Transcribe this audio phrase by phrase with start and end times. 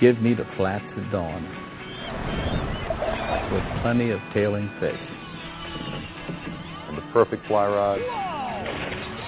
[0.00, 1.42] Give me the flats at dawn
[3.52, 5.00] with plenty of tailing fish.
[6.88, 7.98] And the perfect fly rod.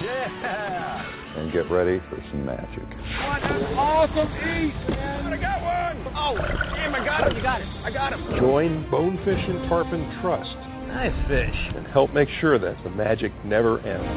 [0.01, 1.05] Yeah!
[1.37, 2.83] And get ready for some magic.
[2.83, 5.33] What an awesome east, man!
[5.33, 6.13] I got one!
[6.15, 6.37] Oh,
[6.75, 7.67] damn, I got him, you got it.
[7.83, 8.39] I got him.
[8.39, 10.55] Join Bonefish and Tarpon Trust.
[10.87, 11.55] Nice fish.
[11.75, 14.07] And help make sure that the magic never ends.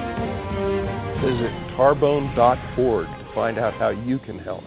[1.25, 4.64] Visit tarbone.org to find out how you can help.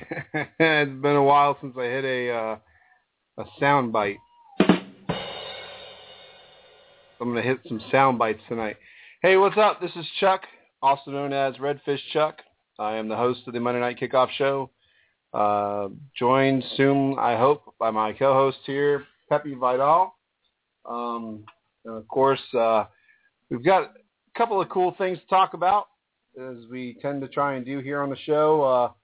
[0.34, 2.56] it's been a while since I hit a uh,
[3.38, 4.18] a sound bite.
[4.58, 5.28] I'm
[7.28, 8.76] gonna hit some sound bites tonight.
[9.22, 9.80] Hey, what's up?
[9.80, 10.42] This is Chuck,
[10.82, 12.38] also known as Redfish Chuck.
[12.78, 14.70] I am the host of the Monday Night Kickoff Show.
[15.34, 20.14] Uh, joined soon, I hope, by my co-host here, Pepe Vidal.
[20.86, 21.44] Um,
[21.84, 22.84] and of course, uh,
[23.50, 25.88] we've got a couple of cool things to talk about,
[26.40, 28.94] as we tend to try and do here on the show.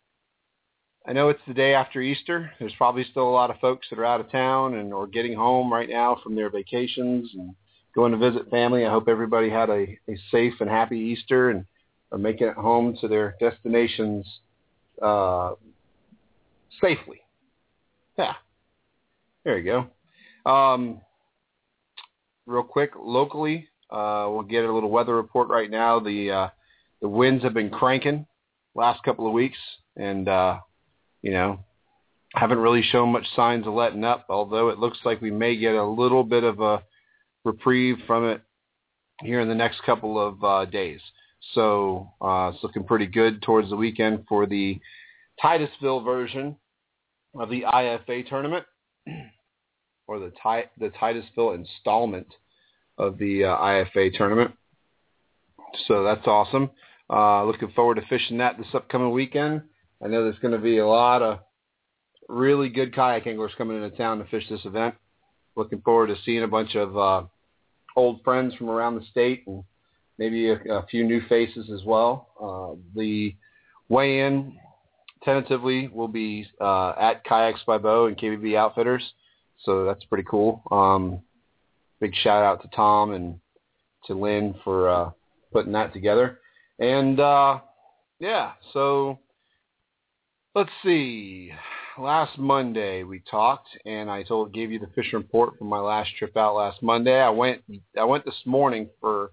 [1.09, 2.51] I know it's the day after Easter.
[2.59, 5.35] There's probably still a lot of folks that are out of town and or getting
[5.35, 7.55] home right now from their vacations and
[7.95, 8.85] going to visit family.
[8.85, 11.65] I hope everybody had a, a safe and happy Easter and
[12.11, 14.27] are making it home to their destinations
[15.01, 15.53] uh,
[16.81, 17.21] safely.
[18.19, 18.35] Yeah.
[19.45, 19.87] There you
[20.45, 20.51] go.
[20.51, 21.01] Um,
[22.47, 26.01] real quick, locally, uh, we'll get a little weather report right now.
[26.01, 26.49] The uh,
[27.01, 28.27] the winds have been cranking
[28.75, 29.59] last couple of weeks,
[29.97, 30.59] and uh,
[31.23, 31.61] you know,
[32.35, 35.75] haven't really shown much signs of letting up, although it looks like we may get
[35.75, 36.83] a little bit of a
[37.45, 38.43] reprieve from it
[39.23, 41.01] here in the next couple of uh, days.
[41.55, 44.79] So uh, it's looking pretty good towards the weekend for the
[45.41, 46.57] Titusville version
[47.35, 48.65] of the IFA tournament,
[50.07, 52.27] or the, Ti- the Titusville installment
[52.99, 54.53] of the uh, IFA tournament.
[55.87, 56.71] So that's awesome.
[57.09, 59.63] Uh, looking forward to fishing that this upcoming weekend.
[60.03, 61.39] I know there's going to be a lot of
[62.29, 64.95] really good kayak anglers coming into town to fish this event.
[65.55, 67.23] Looking forward to seeing a bunch of uh,
[67.97, 69.65] old friends from around the state and
[70.19, 72.29] maybe a, a few new faces as well.
[72.41, 73.35] Uh, the
[73.89, 74.59] weigh-in
[75.25, 79.03] tentatively will be uh, at Kayaks by Bo and KBB Outfitters,
[79.65, 80.63] so that's pretty cool.
[80.71, 81.21] Um,
[82.01, 83.41] big shout out to Tom and
[84.07, 85.11] to Lynn for uh,
[85.53, 86.41] putting that together.
[86.79, 87.61] And uh,
[88.21, 89.19] yeah, so
[90.57, 91.53] let's see.
[91.99, 96.11] Last Monday we talked, and I told gave you the fish report from my last
[96.19, 97.21] trip out last Monday.
[97.21, 97.63] I went
[97.99, 99.33] I went this morning for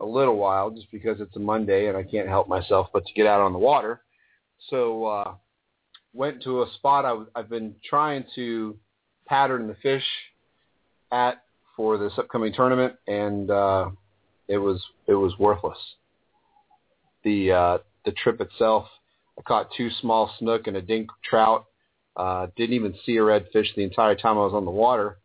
[0.00, 3.12] a little while just because it's a Monday and I can't help myself but to
[3.14, 4.02] get out on the water.
[4.68, 5.34] So uh,
[6.14, 8.76] went to a spot I, I've been trying to
[9.26, 10.04] pattern the fish
[11.10, 11.42] at
[11.76, 13.90] for this upcoming tournament, and uh,
[14.46, 15.78] it was it was worthless.
[17.24, 18.86] The uh, the trip itself,
[19.44, 21.66] caught two small snook and a dink trout.
[22.16, 25.18] Uh, didn't even see a redfish the entire time I was on the water.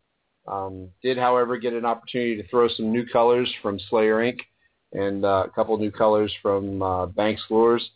[0.46, 4.38] Um, did, however, get an opportunity to throw some new colors from Slayer Inc.
[4.92, 7.90] and uh, a couple new colors from uh, Banks Lures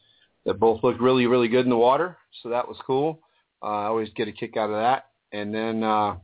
[0.45, 2.17] that both looked really, really good in the water.
[2.43, 3.21] So that was cool.
[3.63, 5.07] Uh, I always get a kick out of that.
[5.33, 6.17] And then uh,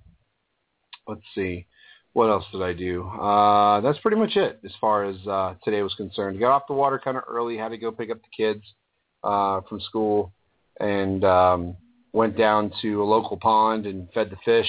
[1.07, 1.67] let's see,
[2.13, 3.07] what else did I do?
[3.07, 6.41] Uh, that's pretty much it as far as uh, today was concerned.
[6.41, 7.57] Got off the water kind of early.
[7.57, 8.63] Had to go pick up the kids
[9.27, 10.33] uh, from school
[10.81, 11.77] and um,
[12.13, 14.69] went down to a local pond and fed the fish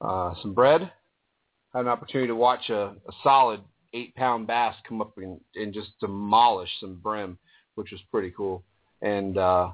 [0.00, 0.90] uh, some bread.
[1.72, 3.60] Had an opportunity to watch a, a solid
[3.94, 7.38] eight-pound bass come up and, and just demolish some brim,
[7.76, 8.62] which was pretty cool.
[9.00, 9.70] And uh,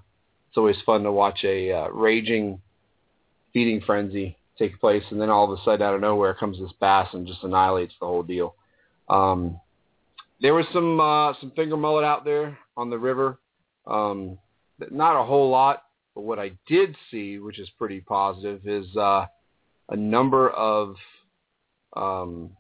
[0.49, 2.61] it's always fun to watch a uh, raging
[3.53, 6.73] feeding frenzy take place, and then all of a sudden, out of nowhere, comes this
[6.81, 8.55] bass and just annihilates the whole deal.
[9.09, 9.61] Um,
[10.41, 13.39] there was some uh, some finger mullet out there on the river.
[13.89, 14.39] Um,
[14.91, 19.27] not a whole lot, but what I did see, which is pretty positive, is uh,
[19.89, 20.95] a number of
[21.97, 22.51] um,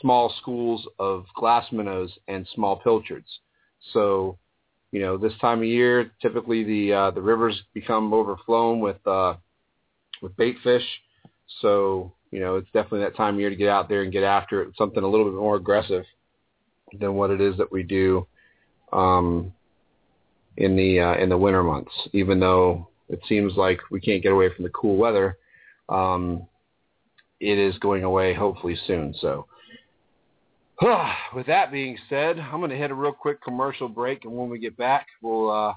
[0.00, 3.28] small schools of glass minnows and small pilchards.
[3.92, 4.38] So,
[4.92, 9.34] you know, this time of year, typically the uh, the rivers become overflown with uh,
[10.22, 10.84] with bait fish.
[11.60, 14.22] So, you know, it's definitely that time of year to get out there and get
[14.22, 14.74] after it.
[14.76, 16.04] Something a little bit more aggressive
[16.98, 18.26] than what it is that we do
[18.92, 19.52] um,
[20.58, 21.92] in the uh, in the winter months.
[22.12, 25.38] Even though it seems like we can't get away from the cool weather,
[25.88, 26.46] um,
[27.40, 29.14] it is going away hopefully soon.
[29.20, 29.46] So,
[31.34, 34.50] with that being said, I'm going to hit a real quick commercial break, and when
[34.50, 35.74] we get back, we'll uh,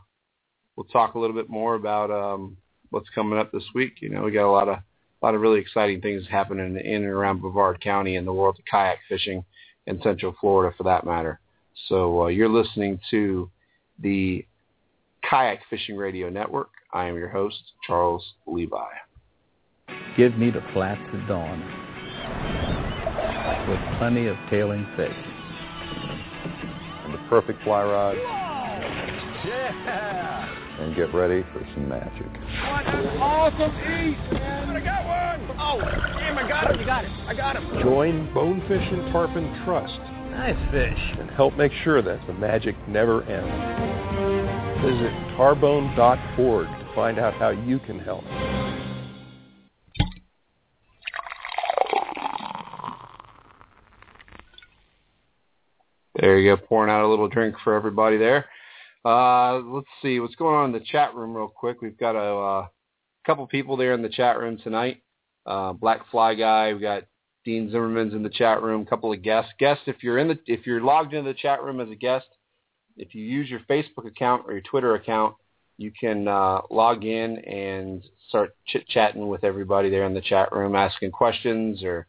[0.75, 2.57] we'll talk a little bit more about um,
[2.89, 4.01] what's coming up this week.
[4.01, 6.95] You know, we got a lot of a lot of really exciting things happening in
[6.95, 9.45] and around Brevard County and the world of kayak fishing
[9.85, 11.39] in Central Florida, for that matter.
[11.87, 13.49] So uh, you're listening to
[13.99, 14.43] the
[15.27, 16.69] Kayak Fishing Radio Network.
[16.93, 18.77] I am your host, Charles Levi.
[20.17, 21.61] Give me the flats at dawn
[23.69, 25.15] with plenty of tailing fish.
[27.05, 28.17] And the perfect fly rod.
[29.45, 30.81] Yeah!
[30.81, 32.27] And get ready for some magic.
[32.27, 34.75] What an awesome eat, man!
[34.75, 35.57] I got one!
[35.59, 35.79] Oh,
[36.19, 36.79] damn, I got him.
[36.79, 37.11] You got it.
[37.27, 37.81] I got him.
[37.83, 39.99] Join Bonefish and Tarpon Trust
[40.31, 41.19] Nice fish.
[41.19, 44.20] and help make sure that the magic never ends.
[44.81, 48.23] Visit tarbone.org to find out how you can help.
[56.19, 58.45] There you go, pouring out a little drink for everybody there.
[59.05, 61.81] Uh, let's see what's going on in the chat room real quick.
[61.81, 62.67] We've got a uh,
[63.25, 65.01] couple people there in the chat room tonight.
[65.45, 67.03] Uh, Black Fly Guy, we got
[67.45, 68.81] Dean Zimmerman's in the chat room.
[68.81, 69.51] A couple of guests.
[69.59, 72.27] Guests, if you're in the if you're logged into the chat room as a guest,
[73.01, 75.35] if you use your Facebook account or your Twitter account,
[75.77, 80.51] you can uh, log in and start chit chatting with everybody there in the chat
[80.51, 82.05] room, asking questions or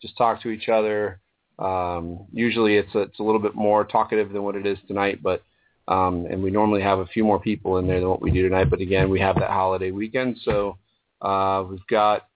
[0.00, 1.20] just talk to each other.
[1.58, 5.22] Um, usually it's a, it's a little bit more talkative than what it is tonight,
[5.22, 5.42] but
[5.88, 8.42] um, and we normally have a few more people in there than what we do
[8.42, 8.70] tonight.
[8.70, 10.78] But again, we have that holiday weekend, so
[11.22, 12.28] uh, we've got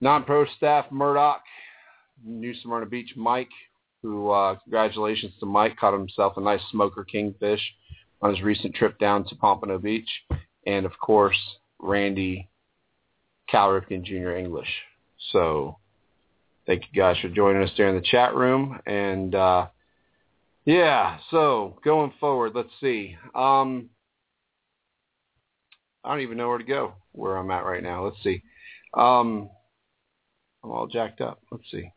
[0.00, 1.42] non-pro staff Murdoch,
[2.24, 3.48] New Smyrna Beach Mike,
[4.02, 7.60] who uh, congratulations to Mike, caught himself a nice smoker kingfish
[8.20, 10.08] on his recent trip down to Pompano Beach,
[10.66, 11.38] and of course
[11.78, 12.48] Randy
[13.48, 14.32] Cal Ripken Jr.
[14.32, 14.68] English.
[15.32, 15.78] So
[16.66, 18.78] thank you guys for joining us there in the chat room.
[18.86, 19.66] And uh,
[20.64, 23.16] yeah, so going forward, let's see.
[23.34, 23.90] Um,
[26.04, 28.04] I don't even know where to go where I'm at right now.
[28.04, 28.42] Let's see.
[28.94, 29.50] Um,
[30.64, 31.40] I'm all jacked up.
[31.50, 31.92] Let's see.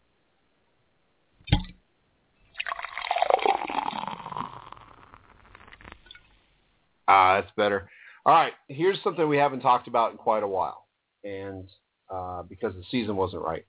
[7.07, 7.89] Ah, that's better.
[8.25, 10.87] All right, here's something we haven't talked about in quite a while,
[11.23, 11.69] and
[12.09, 13.65] uh, because the season wasn't right.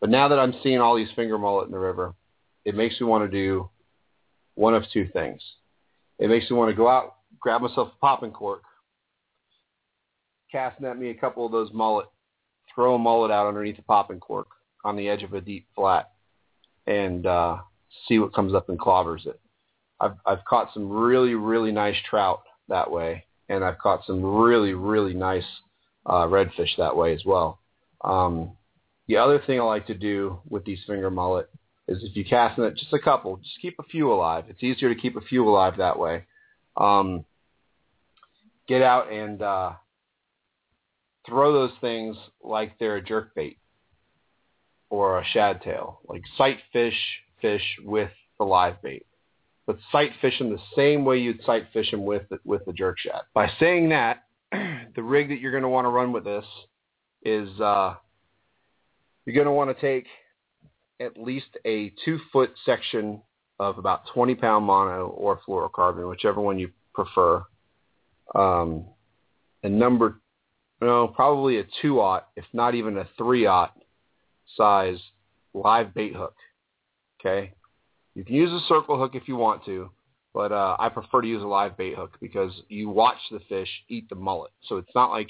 [0.00, 2.14] But now that I'm seeing all these finger mullet in the river,
[2.64, 3.68] it makes me want to do
[4.54, 5.42] one of two things.
[6.18, 8.62] It makes me want to go out, grab myself a popping cork,
[10.50, 12.06] cast net me a couple of those mullet,
[12.72, 14.48] throw a mullet out underneath a popping cork
[14.84, 16.10] on the edge of a deep flat,
[16.86, 17.58] and uh,
[18.06, 19.40] see what comes up and clobbers it.
[20.00, 24.74] I've I've caught some really really nice trout that way, and I've caught some really
[24.74, 25.46] really nice
[26.06, 27.60] uh, redfish that way as well.
[28.02, 28.52] Um,
[29.06, 31.48] the other thing I like to do with these finger mullet
[31.88, 34.44] is if you cast it, just a couple, just keep a few alive.
[34.48, 36.24] It's easier to keep a few alive that way.
[36.76, 37.24] Um,
[38.68, 39.72] get out and uh,
[41.26, 43.58] throw those things like they're a jerk bait
[44.90, 46.98] or a shad tail, like sight fish
[47.40, 49.06] fish with the live bait.
[49.68, 52.98] But sight fish them the same way you'd sight fish them with with the jerk
[52.98, 53.20] shad.
[53.34, 56.46] By saying that, the rig that you're going to want to run with this
[57.22, 57.94] is uh,
[59.26, 60.06] you're going to want to take
[61.00, 63.20] at least a two foot section
[63.60, 67.44] of about 20 pound mono or fluorocarbon, whichever one you prefer.
[68.34, 68.86] Um,
[69.62, 70.22] and number,
[70.80, 73.74] no, probably a two aught, if not even a three aught
[74.56, 74.98] size
[75.52, 76.36] live bait hook.
[77.20, 77.52] Okay.
[78.18, 79.90] You can use a circle hook if you want to,
[80.34, 83.68] but uh, I prefer to use a live bait hook because you watch the fish
[83.88, 84.50] eat the mullet.
[84.64, 85.28] So it's not like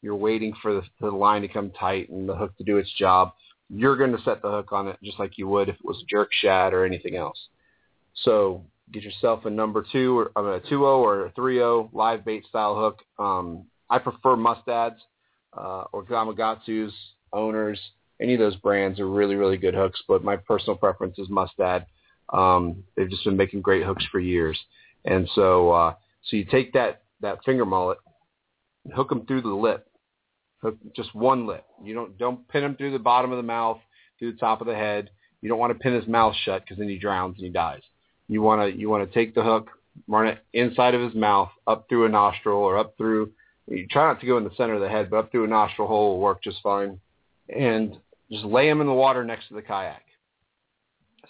[0.00, 2.90] you're waiting for the, the line to come tight and the hook to do its
[2.94, 3.32] job.
[3.68, 6.00] You're going to set the hook on it just like you would if it was
[6.02, 7.36] a jerk shad or anything else.
[8.24, 12.24] So get yourself a number two or a two o or a three o live
[12.24, 13.00] bait style hook.
[13.18, 14.96] Um, I prefer Mustads
[15.52, 16.94] uh, or Gamakatsu's
[17.34, 17.78] owners.
[18.18, 21.84] Any of those brands are really, really good hooks, but my personal preference is Mustad.
[22.32, 24.58] Um, they've just been making great hooks for years.
[25.04, 25.94] And so, uh,
[26.24, 27.98] so you take that, that finger mullet,
[28.94, 29.88] hook them through the lip,
[30.62, 31.64] hook just one lip.
[31.82, 33.78] You don't, don't pin him through the bottom of the mouth,
[34.18, 35.10] through the top of the head.
[35.42, 37.82] You don't want to pin his mouth shut because then he drowns and he dies.
[38.28, 39.70] You want to, you want to take the hook,
[40.06, 43.32] run it inside of his mouth, up through a nostril or up through,
[43.66, 45.48] you try not to go in the center of the head, but up through a
[45.48, 47.00] nostril hole will work just fine.
[47.48, 47.96] And
[48.30, 50.04] just lay him in the water next to the kayak.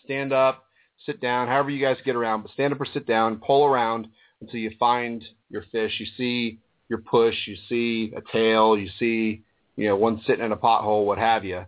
[0.05, 0.65] Stand up,
[1.07, 4.09] sit down, however you guys get around, but stand up or sit down, pull around
[4.41, 5.93] until you find your fish.
[5.99, 9.43] You see your push, you see a tail, you see,
[9.77, 11.65] you know, one sitting in a pothole, what have you,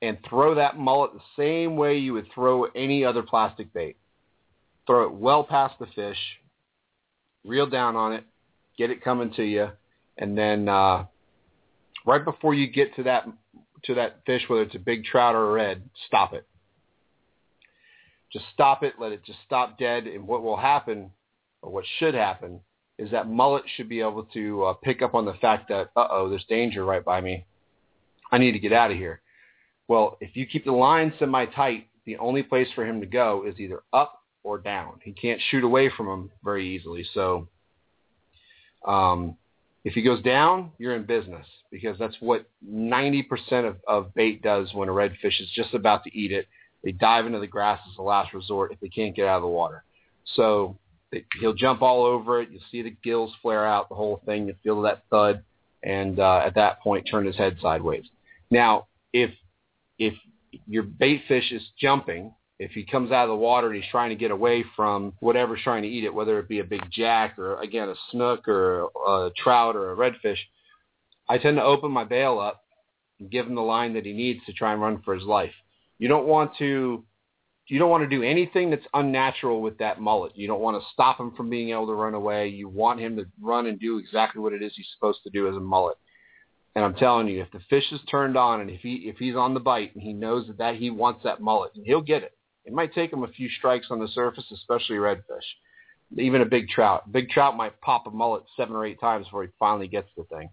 [0.00, 3.96] and throw that mullet the same way you would throw any other plastic bait.
[4.86, 6.18] Throw it well past the fish,
[7.44, 8.24] reel down on it,
[8.76, 9.70] get it coming to you,
[10.18, 11.06] and then uh,
[12.06, 13.26] right before you get to that
[13.84, 16.46] to that fish, whether it's a big trout or a red, stop it.
[18.34, 21.10] Just stop it, let it just stop dead, and what will happen,
[21.62, 22.60] or what should happen,
[22.98, 26.28] is that mullet should be able to uh, pick up on the fact that, uh-oh,
[26.28, 27.46] there's danger right by me.
[28.30, 29.22] I need to get out of here.
[29.88, 33.58] Well, if you keep the line semi-tight, the only place for him to go is
[33.60, 35.00] either up or down.
[35.02, 37.06] He can't shoot away from him very easily.
[37.14, 37.48] So
[38.84, 39.36] um,
[39.84, 43.24] if he goes down, you're in business because that's what 90%
[43.68, 46.46] of, of bait does when a redfish is just about to eat it.
[46.84, 49.42] They dive into the grass as a last resort if they can't get out of
[49.42, 49.84] the water.
[50.36, 50.76] So
[51.10, 52.50] they, he'll jump all over it.
[52.50, 54.46] You'll see the gills flare out, the whole thing.
[54.46, 55.42] You'll feel that thud,
[55.82, 58.04] and uh, at that point, turn his head sideways.
[58.50, 59.30] Now, if
[59.98, 60.14] if
[60.68, 64.10] your bait fish is jumping if he comes out of the water and he's trying
[64.10, 67.38] to get away from whatever's trying to eat it, whether it be a big jack
[67.38, 70.38] or again a snook or a trout or a redfish,
[71.28, 72.62] I tend to open my bail up
[73.18, 75.52] and give him the line that he needs to try and run for his life.
[75.98, 77.04] You don't want to
[77.66, 80.32] you don't want to do anything that's unnatural with that mullet.
[80.34, 82.48] You don't want to stop him from being able to run away.
[82.48, 85.48] You want him to run and do exactly what it is he's supposed to do
[85.48, 85.96] as a mullet.
[86.74, 89.36] And I'm telling you, if the fish is turned on and if he if he's
[89.36, 92.36] on the bite and he knows that, that he wants that mullet, he'll get it.
[92.64, 95.22] It might take him a few strikes on the surface, especially redfish.
[96.18, 97.10] Even a big trout.
[97.12, 100.24] Big trout might pop a mullet seven or eight times before he finally gets the
[100.24, 100.48] thing.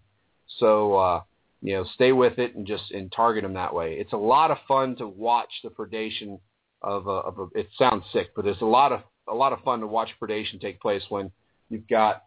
[0.59, 1.21] So, uh,
[1.61, 3.93] you know, stay with it and just and target him that way.
[3.93, 6.39] It's a lot of fun to watch the predation
[6.81, 9.61] of a, of a it sounds sick, but it's a lot of a lot of
[9.61, 11.31] fun to watch predation take place when
[11.69, 12.23] you've got,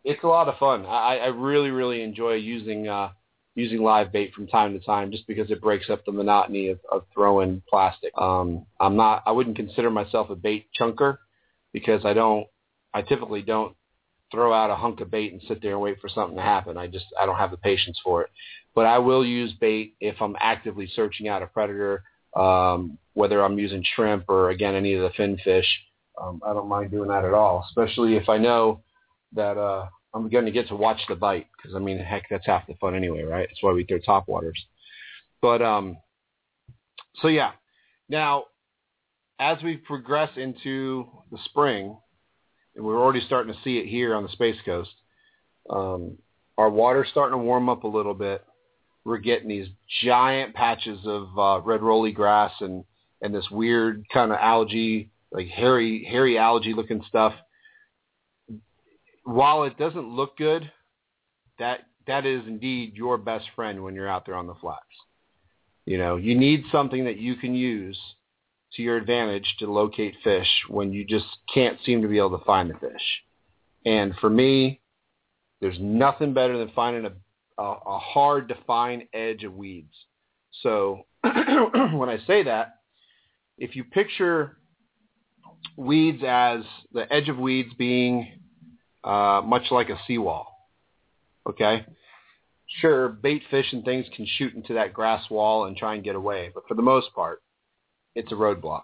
[0.03, 0.85] it's a lot of fun.
[0.85, 3.11] I, I really, really enjoy using uh,
[3.55, 6.79] using live bait from time to time, just because it breaks up the monotony of,
[6.91, 8.11] of throwing plastic.
[8.17, 9.23] Um, I'm not.
[9.25, 11.19] I wouldn't consider myself a bait chunker
[11.79, 12.47] because I don't.
[12.93, 13.75] I typically don't
[14.31, 16.77] throw out a hunk of bait and sit there and wait for something to happen.
[16.77, 18.29] I just I don't have the patience for it.
[18.75, 22.03] But I will use bait if I'm actively searching out a predator,
[22.35, 25.67] um, whether I'm using shrimp or again any of the fin fish.
[26.21, 28.81] Um, I don't mind doing that at all, especially if I know
[29.33, 32.45] that uh, I'm going to get to watch the bite because I mean, heck, that's
[32.45, 33.47] half the fun anyway, right?
[33.47, 34.59] That's why we throw top waters.
[35.41, 35.97] But um,
[37.21, 37.51] so yeah.
[38.09, 38.45] Now,
[39.39, 41.95] as we progress into the spring,
[42.75, 44.91] and we're already starting to see it here on the Space Coast,
[45.69, 46.17] um,
[46.57, 48.43] our water's starting to warm up a little bit.
[49.03, 49.67] We're getting these
[50.03, 52.83] giant patches of uh, red rolly grass and
[53.21, 57.33] and this weird kind of algae, like hairy hairy algae looking stuff
[59.27, 60.71] while it doesn't look good,
[61.59, 64.81] that that is indeed your best friend when you're out there on the flats.
[65.85, 67.99] You know, you need something that you can use
[68.75, 72.45] to your advantage to locate fish when you just can't seem to be able to
[72.45, 73.23] find the fish.
[73.85, 74.81] And for me,
[75.61, 79.93] there's nothing better than finding a, a, a hard to find edge of weeds.
[80.61, 82.75] So when I say that,
[83.57, 84.57] if you picture
[85.75, 86.61] weeds as
[86.93, 88.27] the edge of weeds being
[89.03, 90.47] uh, much like a seawall,
[91.49, 91.85] okay?
[92.81, 96.15] Sure, bait fish and things can shoot into that grass wall and try and get
[96.15, 97.41] away, but for the most part,
[98.17, 98.81] it's a roadblock.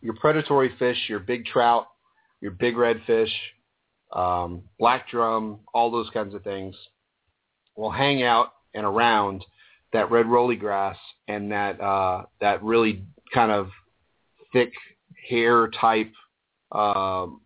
[0.00, 1.88] Your predatory fish, your big trout,
[2.40, 3.32] your big redfish,
[4.12, 6.76] um, black drum, all those kinds of things
[7.76, 9.44] will hang out and around
[9.92, 10.96] that red rolly grass
[11.26, 13.70] and that uh, that really kind of
[14.52, 14.72] thick
[15.28, 16.12] hair type
[16.70, 17.40] um,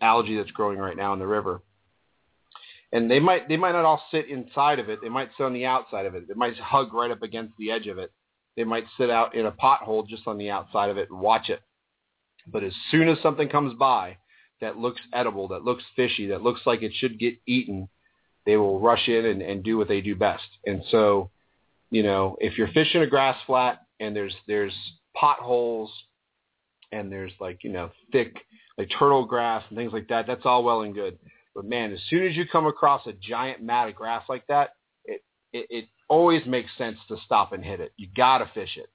[0.00, 1.60] algae that's growing right now in the river.
[2.90, 5.00] And they might they might not all sit inside of it.
[5.02, 6.26] They might sit on the outside of it.
[6.26, 8.12] They might hug right up against the edge of it.
[8.58, 11.48] They might sit out in a pothole just on the outside of it and watch
[11.48, 11.62] it.
[12.48, 14.16] But as soon as something comes by
[14.60, 17.88] that looks edible, that looks fishy, that looks like it should get eaten,
[18.46, 20.42] they will rush in and, and do what they do best.
[20.66, 21.30] And so,
[21.92, 24.74] you know, if you're fishing a grass flat and there's there's
[25.14, 25.92] potholes
[26.90, 28.34] and there's like, you know, thick
[28.76, 31.16] like turtle grass and things like that, that's all well and good.
[31.54, 34.70] But man, as soon as you come across a giant mat of grass like that,
[35.04, 35.20] it
[35.52, 37.92] it, it always makes sense to stop and hit it.
[37.96, 38.90] You gotta fish it.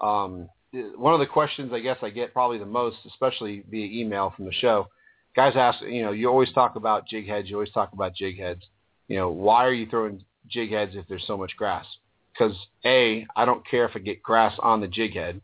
[0.00, 0.48] Um,
[0.96, 4.44] one of the questions I guess I get probably the most, especially via email from
[4.44, 4.88] the show,
[5.34, 7.48] guys ask, you know, you always talk about jig heads.
[7.48, 8.62] You always talk about jig heads.
[9.08, 11.86] You know, why are you throwing jig heads if there's so much grass?
[12.32, 15.40] Because A, I don't care if I get grass on the jig head.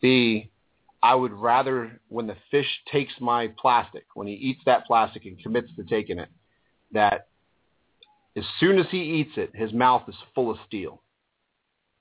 [0.00, 0.50] B,
[1.02, 5.38] I would rather when the fish takes my plastic, when he eats that plastic and
[5.38, 6.28] commits to taking it,
[6.92, 7.28] that
[8.36, 11.02] as soon as he eats it, his mouth is full of steel.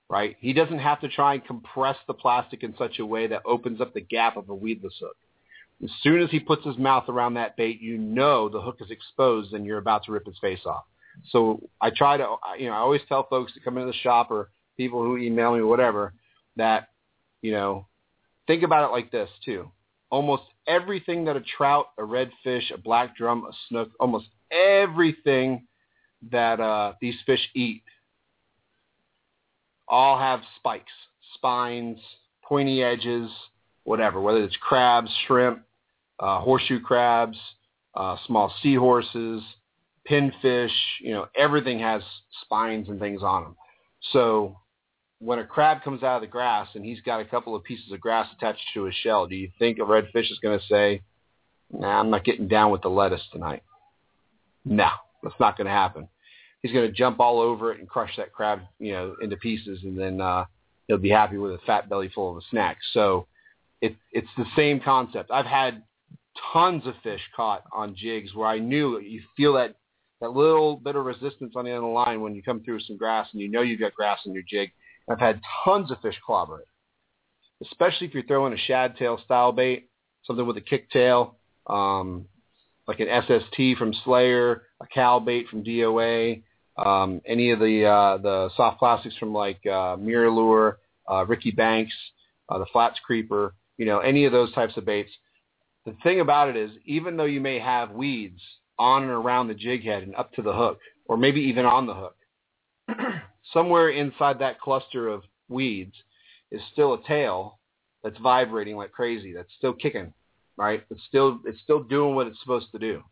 [0.10, 0.36] Right?
[0.40, 3.82] He doesn't have to try and compress the plastic in such a way that opens
[3.82, 5.18] up the gap of a weedless hook.
[5.84, 8.92] As soon as he puts his mouth around that bait, you know the hook is
[8.92, 10.84] exposed and you're about to rip his face off.
[11.32, 14.30] So I try to, you know, I always tell folks to come into the shop
[14.32, 16.14] or people who email me, whatever,
[16.56, 16.90] that,
[17.42, 17.88] you know,
[18.48, 19.72] think about it like this too.
[20.10, 25.68] Almost everything that a trout, a redfish, a black drum, a snook, almost everything
[26.32, 27.84] that uh, these fish eat
[29.88, 30.92] all have spikes,
[31.36, 32.00] spines,
[32.44, 33.30] pointy edges,
[33.84, 35.62] whatever, whether it's crabs, shrimp,
[36.20, 37.38] uh, horseshoe crabs,
[37.96, 39.42] uh, small seahorses,
[40.10, 42.02] pinfish, you know, everything has
[42.42, 43.56] spines and things on them.
[44.12, 44.58] So
[45.20, 47.92] when a crab comes out of the grass and he's got a couple of pieces
[47.92, 51.02] of grass attached to his shell, do you think a redfish is going to say,
[51.72, 53.64] nah, I'm not getting down with the lettuce tonight?
[54.64, 54.90] No,
[55.24, 56.08] that's not going to happen.
[56.66, 59.82] He's going to jump all over it and crush that crab, you know, into pieces,
[59.84, 60.46] and then uh,
[60.88, 62.78] he'll be happy with a fat belly full of a snack.
[62.92, 63.28] So
[63.82, 65.30] it, it's the same concept.
[65.30, 65.84] I've had
[66.52, 69.76] tons of fish caught on jigs where I knew you feel that
[70.22, 72.80] that little bit of resistance on the end of the line when you come through
[72.80, 74.72] some grass and you know you've got grass in your jig.
[75.08, 76.68] I've had tons of fish clobber it,
[77.62, 79.90] especially if you're throwing a shad tail style bait,
[80.24, 82.26] something with a kick tail, um,
[82.88, 86.42] like an SST from Slayer, a CAL bait from DOA,
[86.78, 90.76] um, any of the uh, the soft plastics from like uh, MirrOlure,
[91.10, 91.94] uh, Ricky Banks,
[92.50, 95.12] uh, the Flats Creeper, you know, any of those types of baits.
[95.86, 98.42] The thing about it is, even though you may have weeds
[98.78, 101.86] on and around the jig head and up to the hook, or maybe even on
[101.86, 102.16] the hook,
[103.54, 105.94] somewhere inside that cluster of weeds
[106.52, 107.60] is still a tail
[108.04, 110.14] that's vibrating like crazy, that's still kicking,
[110.58, 110.84] right?
[110.90, 113.04] It's still it's still doing what it's supposed to do.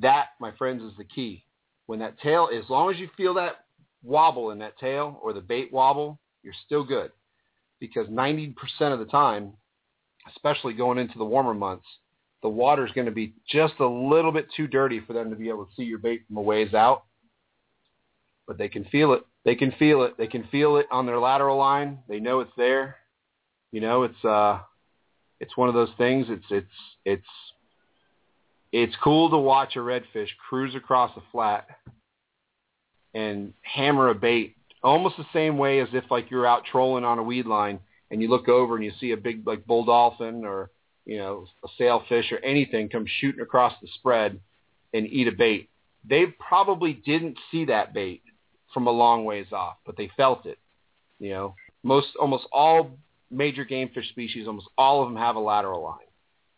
[0.00, 1.44] That, my friends, is the key.
[1.86, 3.66] When that tail, as long as you feel that
[4.02, 7.10] wobble in that tail or the bait wobble, you're still good.
[7.80, 9.52] Because 90% of the time,
[10.28, 11.86] especially going into the warmer months,
[12.42, 15.36] the water is going to be just a little bit too dirty for them to
[15.36, 17.04] be able to see your bait from a ways out
[18.46, 19.22] but they can feel it.
[19.44, 20.16] They can feel it.
[20.18, 21.98] They can feel it on their lateral line.
[22.08, 22.96] They know it's there.
[23.72, 24.60] You know, it's uh
[25.40, 26.26] it's one of those things.
[26.28, 26.66] It's it's
[27.04, 27.26] it's
[28.74, 31.68] it's cool to watch a redfish cruise across a flat
[33.14, 37.20] and hammer a bait almost the same way as if like you're out trolling on
[37.20, 37.78] a weed line
[38.10, 40.70] and you look over and you see a big like bull dolphin or
[41.06, 44.40] you know a sailfish or anything come shooting across the spread
[44.92, 45.68] and eat a bait.
[46.08, 48.22] They probably didn't see that bait
[48.72, 50.58] from a long ways off, but they felt it.
[51.20, 52.90] You know, most almost all
[53.30, 56.10] major game fish species, almost all of them have a lateral line,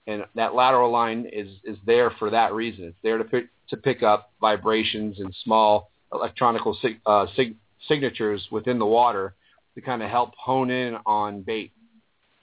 [0.07, 2.85] and that lateral line is is there for that reason.
[2.85, 7.57] It's there to pick to pick up vibrations and small electronical sig, uh, sig,
[7.89, 9.35] signatures within the water
[9.75, 11.73] to kind of help hone in on bait,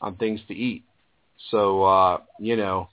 [0.02, 0.84] on things to eat.
[1.52, 2.90] So uh, you know,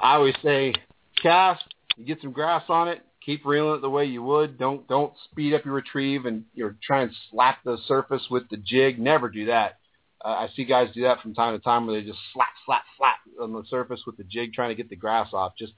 [0.00, 0.74] I always say
[1.20, 1.64] cast,
[1.96, 4.58] you get some grass on it, keep reeling it the way you would.
[4.58, 8.56] Don't don't speed up your retrieve and you're trying to slap the surface with the
[8.56, 9.00] jig.
[9.00, 9.79] Never do that.
[10.22, 13.16] I see guys do that from time to time where they just slap, slap, slap
[13.40, 15.52] on the surface with the jig trying to get the grass off.
[15.58, 15.72] Just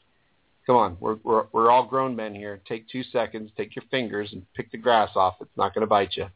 [0.67, 2.61] come on, we're we're we're all grown men here.
[2.69, 5.37] Take two seconds, take your fingers and pick the grass off.
[5.41, 6.27] It's not going to bite you.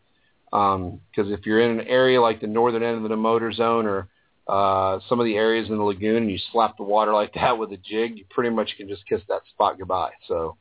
[0.50, 3.86] Because um, if you're in an area like the northern end of the motor zone
[3.86, 4.08] or
[4.46, 7.58] uh, some of the areas in the lagoon and you slap the water like that
[7.58, 10.12] with a jig, you pretty much can just kiss that spot goodbye.
[10.28, 10.56] So,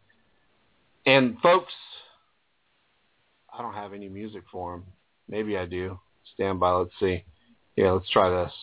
[1.05, 1.73] and folks,
[3.53, 4.85] I don't have any music for them.
[5.29, 5.99] Maybe I do.
[6.33, 6.71] Stand by.
[6.71, 7.23] Let's see.
[7.75, 8.53] Yeah, let's try this.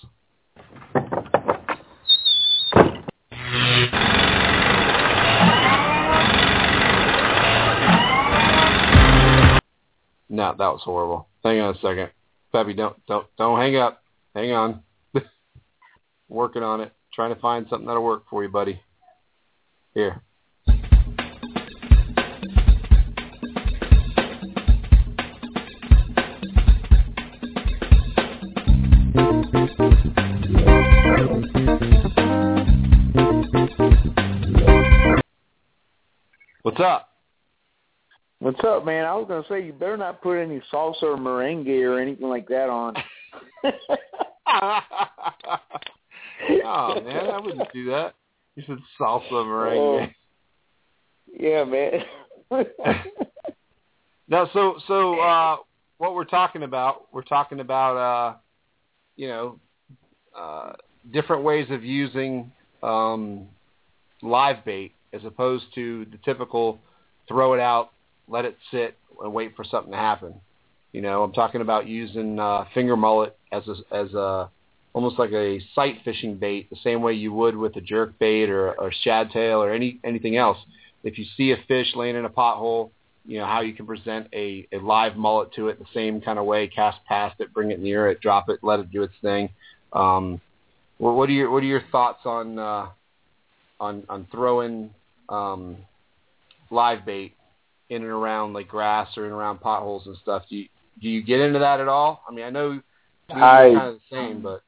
[10.30, 11.28] No, that was horrible.
[11.44, 12.08] Hang on a second.
[12.52, 14.02] Peppy, don't don't don't hang up.
[14.34, 14.82] Hang on.
[16.28, 16.92] Working on it.
[17.12, 18.80] Trying to find something that'll work for you, buddy.
[19.92, 20.22] Here.
[36.72, 37.08] What's up?
[38.38, 39.04] What's up, man?
[39.04, 42.48] I was gonna say you better not put any salsa or merengue or anything like
[42.48, 42.94] that on.
[46.64, 48.14] oh man, I wouldn't do that.
[48.56, 50.06] You said salsa merengue.
[50.06, 50.10] Oh.
[51.38, 52.06] Yeah, man.
[54.28, 55.56] now, so so uh,
[55.98, 58.36] what we're talking about, we're talking about uh,
[59.16, 59.60] you know
[60.34, 60.72] uh,
[61.12, 62.50] different ways of using
[62.82, 63.46] um,
[64.22, 66.78] live bait as opposed to the typical
[67.28, 67.90] throw it out,
[68.28, 70.34] let it sit, and wait for something to happen.
[70.92, 74.50] You know, I'm talking about using uh, finger mullet as a, as a
[74.92, 78.50] almost like a sight fishing bait, the same way you would with a jerk bait
[78.50, 80.58] or, shad tail or any anything else.
[81.02, 82.90] If you see a fish laying in a pothole,
[83.24, 86.38] you know how you can present a, a live mullet to it the same kind
[86.38, 86.68] of way.
[86.68, 89.48] Cast past it, bring it near it, drop it, let it do its thing.
[89.92, 90.40] Um,
[90.98, 92.88] what are your what are your thoughts on uh,
[93.80, 94.90] on on throwing
[95.28, 95.76] um,
[96.70, 97.34] live bait
[97.90, 100.44] in and around like grass or in and around potholes and stuff?
[100.48, 100.68] Do you
[101.00, 102.22] do you get into that at all?
[102.28, 102.80] I mean, I know
[103.28, 104.62] I, kind of the same, but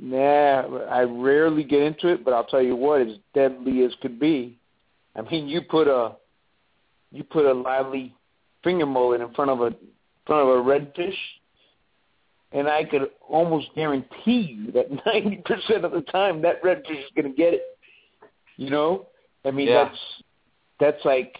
[0.00, 2.24] nah, I rarely get into it.
[2.24, 4.58] But I'll tell you what, as deadly as could be.
[5.14, 6.16] I mean, you put a
[7.12, 8.14] you put a lively
[8.62, 9.76] finger mullet in front of a in
[10.26, 11.16] front of a redfish,
[12.52, 17.10] and I could almost guarantee you that ninety percent of the time that redfish is
[17.14, 17.62] going to get it.
[18.56, 19.06] You know,
[19.46, 19.84] I mean Yeah.
[19.84, 19.98] that's
[20.78, 21.36] that's like,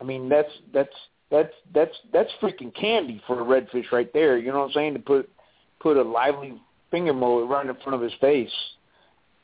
[0.00, 0.94] I mean that's that's
[1.30, 4.38] that's that's that's freaking candy for a redfish right there.
[4.38, 4.94] You know what I'm saying?
[4.94, 5.30] To put
[5.80, 8.52] put a lively finger mullet right in front of his face.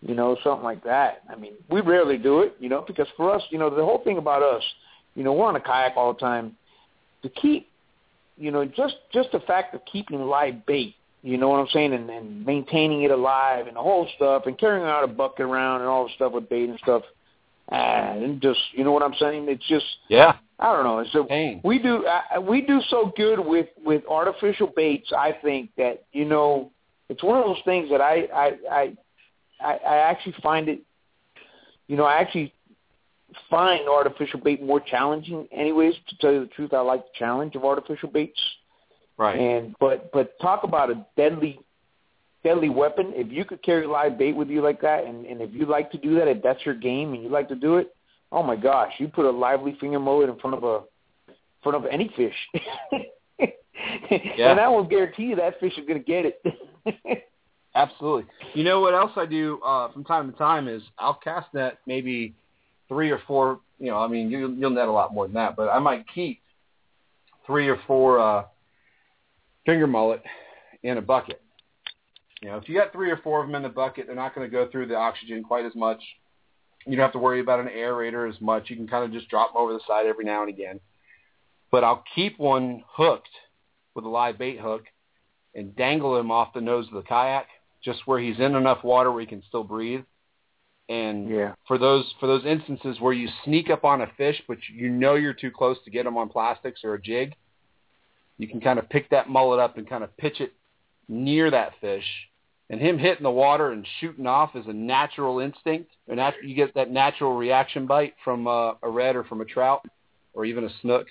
[0.01, 1.22] You know, something like that.
[1.31, 4.03] I mean, we rarely do it, you know, because for us, you know, the whole
[4.03, 4.64] thing about us,
[5.14, 6.57] you know, we're on a kayak all the time.
[7.22, 7.68] To keep,
[8.37, 11.92] you know, just just the fact of keeping live bait, you know what I'm saying,
[11.92, 15.83] and, and maintaining it alive and the whole stuff, and carrying out a bucket around
[15.83, 17.03] and all the stuff with bait and stuff.
[17.68, 19.46] And just, you know what I'm saying?
[19.48, 21.25] It's just, yeah, I don't know.
[21.25, 21.61] Pain.
[21.64, 25.12] we do uh, we do so good with with artificial baits.
[25.16, 26.70] I think that you know
[27.09, 28.96] it's one of those things that I I I
[29.61, 30.81] I, I actually find it.
[31.88, 32.55] You know, I actually
[33.51, 35.48] find artificial bait more challenging.
[35.51, 38.40] Anyways, to tell you the truth, I like the challenge of artificial baits.
[39.18, 39.38] right.
[39.38, 41.59] And but but talk about a deadly
[42.44, 43.12] deadly weapon.
[43.14, 45.90] If you could carry live bait with you like that, and and if you like
[45.92, 47.94] to do that, if that's your game and you like to do it,
[48.31, 50.76] oh my gosh, you put a lively finger mullet in front of a
[51.28, 52.35] in front of any fish.
[54.37, 54.50] Yeah.
[54.50, 57.26] And I will guarantee you that fish is going to get it.
[57.74, 58.31] Absolutely.
[58.55, 61.78] You know what else I do uh, from time to time is I'll cast net
[61.87, 62.35] maybe
[62.88, 63.61] three or four.
[63.78, 66.05] You know, I mean, you, you'll net a lot more than that, but I might
[66.14, 66.40] keep
[67.46, 68.44] three or four uh,
[69.64, 70.22] finger mullet
[70.83, 71.41] in a bucket.
[72.42, 74.35] You know, if you got three or four of them in the bucket, they're not
[74.35, 76.02] going to go through the oxygen quite as much.
[76.85, 78.68] You don't have to worry about an aerator as much.
[78.68, 80.81] You can kind of just drop them over the side every now and again.
[81.70, 83.31] But I'll keep one hooked
[83.94, 84.85] with a live bait hook
[85.55, 87.46] and dangle him off the nose of the kayak,
[87.85, 90.02] just where he's in enough water where he can still breathe.
[90.88, 91.55] And Yeah.
[91.68, 95.14] for those for those instances where you sneak up on a fish, but you know
[95.14, 97.37] you're too close to get him on plastics or a jig,
[98.38, 100.52] you can kind of pick that mullet up and kind of pitch it
[101.09, 102.05] near that fish.
[102.72, 105.90] And him hitting the water and shooting off is a natural instinct.
[106.08, 109.44] And after you get that natural reaction bite from uh, a red or from a
[109.44, 109.85] trout
[110.32, 111.06] or even a snook,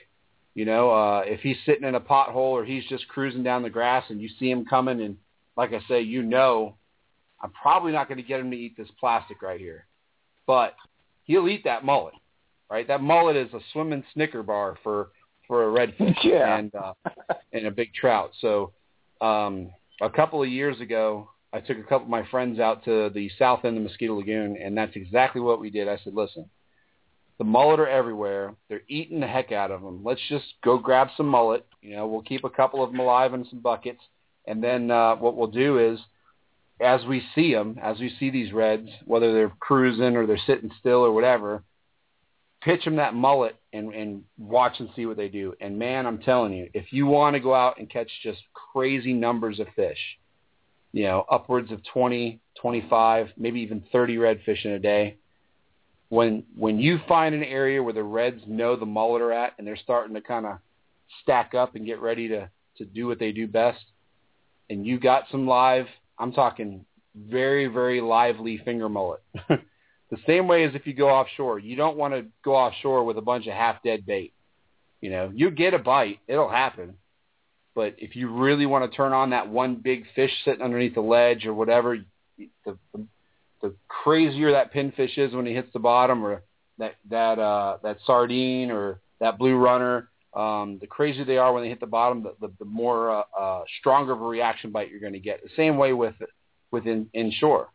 [0.55, 3.69] You know, uh, if he's sitting in a pothole or he's just cruising down the
[3.69, 5.17] grass and you see him coming and
[5.55, 6.75] like I say, you know,
[7.41, 9.85] I'm probably not going to get him to eat this plastic right here,
[10.47, 10.75] but
[11.25, 12.15] he'll eat that mullet,
[12.69, 12.87] right?
[12.87, 15.09] That mullet is a swimming Snicker bar for
[15.47, 16.57] for a redfish Yeah.
[16.57, 16.93] and uh,
[17.53, 18.31] and a big trout.
[18.41, 18.71] So
[19.21, 19.69] um,
[20.01, 23.29] a couple of years ago, I took a couple of my friends out to the
[23.37, 25.89] south end of Mosquito Lagoon, and that's exactly what we did.
[25.89, 26.49] I said, listen,
[27.37, 28.53] the mullet are everywhere.
[28.69, 30.01] They're eating the heck out of them.
[30.03, 31.65] Let's just go grab some mullet.
[31.81, 34.01] You know, we'll keep a couple of them alive in some buckets,
[34.47, 35.99] and then uh, what we'll do is,
[36.79, 40.71] as we see them, as we see these reds, whether they're cruising or they're sitting
[40.79, 41.63] still or whatever,
[42.61, 45.53] pitch them that mullet and, and watch and see what they do.
[45.59, 49.13] And man, I'm telling you, if you want to go out and catch just crazy
[49.13, 49.99] numbers of fish,
[50.93, 55.17] you know, upwards of 20, 25, maybe even 30 redfish in a day,
[56.09, 59.65] when when you find an area where the reds know the mullet are at and
[59.65, 60.57] they're starting to kind of
[61.21, 63.83] stack up and get ready to to do what they do best,
[64.69, 65.85] and you got some live,
[66.19, 69.21] I'm talking very very lively finger mullet.
[69.49, 73.17] the same way as if you go offshore, you don't want to go offshore with
[73.17, 74.33] a bunch of half dead bait.
[74.99, 76.95] You know, you get a bite, it'll happen.
[77.73, 81.01] But if you really want to turn on that one big fish sitting underneath the
[81.01, 81.97] ledge or whatever,
[82.37, 83.05] the, the
[83.61, 86.41] the crazier that pinfish is when he hits the bottom, or
[86.79, 91.63] that that uh, that sardine or that blue runner, um, the crazier they are when
[91.63, 94.89] they hit the bottom, the, the, the more uh, uh, stronger of a reaction bite
[94.89, 95.43] you're going to get.
[95.43, 96.15] The same way with
[96.71, 97.69] with in, inshore.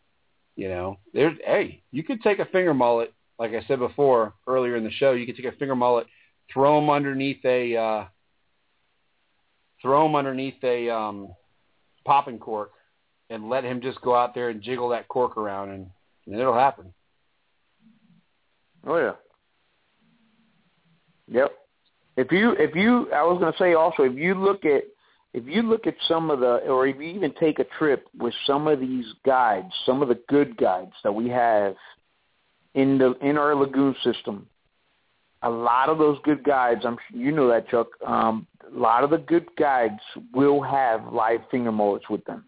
[0.56, 4.76] You know, there's hey, you could take a finger mullet, like I said before earlier
[4.76, 5.12] in the show.
[5.12, 6.06] You could take a finger mullet,
[6.52, 8.04] throw them underneath a uh,
[9.86, 11.28] throw them underneath a um,
[12.04, 12.72] popping cork,
[13.30, 15.86] and let him just go out there and jiggle that cork around, and,
[16.26, 16.92] and it'll happen.
[18.84, 19.12] Oh yeah.
[21.28, 21.52] Yep.
[22.16, 24.82] If you if you I was going to say also if you look at
[25.34, 28.34] if you look at some of the or if you even take a trip with
[28.44, 31.76] some of these guides, some of the good guides that we have
[32.74, 34.48] in the in our lagoon system,
[35.46, 37.88] a lot of those good guides, I'm sure you know that Chuck.
[38.06, 40.00] Um, a lot of the good guides
[40.34, 42.44] will have live finger mullets with them.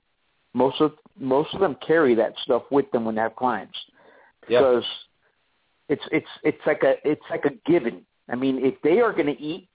[0.52, 3.76] Most of most of them carry that stuff with them when they have clients
[4.40, 4.84] because
[5.88, 8.02] it's it's it's like a it's like a given.
[8.28, 9.68] I mean, if they are going to eat,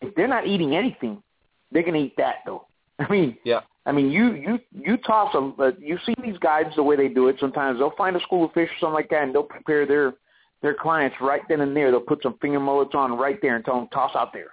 [0.00, 1.22] if they're not eating anything,
[1.70, 2.66] they're going to eat that though.
[2.98, 3.60] I mean, Yeah.
[3.86, 7.08] I mean, you you you toss a uh, you see these guides the way they
[7.08, 7.36] do it.
[7.40, 10.14] Sometimes they'll find a school of fish or something like that, and they'll prepare their
[10.62, 11.90] their clients right then and there.
[11.90, 14.50] They'll put some finger mullets on right there and tell them toss out there.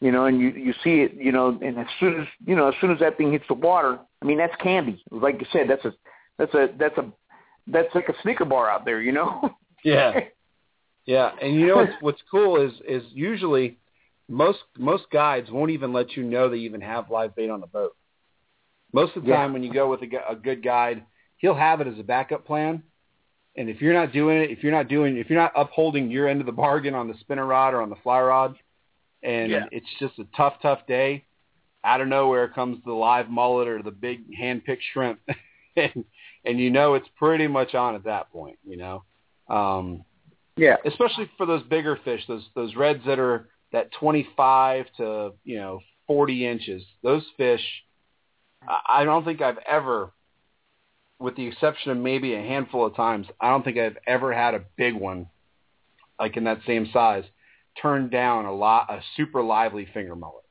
[0.00, 1.14] You know, and you you see it.
[1.14, 3.54] You know, and as soon as you know, as soon as that thing hits the
[3.54, 5.02] water, I mean, that's candy.
[5.10, 5.94] Like you said, that's a
[6.38, 7.12] that's a that's a
[7.66, 9.00] that's like a Snicker bar out there.
[9.00, 9.50] You know.
[9.84, 10.18] Yeah.
[11.04, 13.78] Yeah, and you know what's what's cool is is usually
[14.28, 17.68] most most guides won't even let you know they even have live bait on the
[17.68, 17.94] boat.
[18.92, 19.36] Most of the Yeah.
[19.36, 21.04] time, when you go with a, a good guide,
[21.36, 22.82] he'll have it as a backup plan.
[23.56, 26.28] And if you're not doing it, if you're not doing, if you're not upholding your
[26.28, 28.56] end of the bargain on the spinner rod or on the fly rod,
[29.22, 29.64] and Yeah.
[29.72, 31.24] it's just a tough, tough day,
[31.82, 35.20] out of nowhere comes the live mullet or the big hand-picked shrimp,
[35.76, 36.04] and
[36.44, 39.04] and you know it's pretty much on at that point, you know.
[39.48, 40.04] Um,
[40.56, 40.76] yeah.
[40.84, 45.80] especially for those bigger fish, those those reds that are that 25 to you know
[46.06, 46.82] 40 inches.
[47.02, 47.62] Those fish,
[48.68, 50.12] I I don't think I've ever,
[51.18, 54.54] with the exception of maybe a handful of times, I don't think I've ever had
[54.54, 55.26] a big one,
[56.18, 57.24] like in that same size,
[57.80, 60.44] turn down a lot a super lively finger mullet.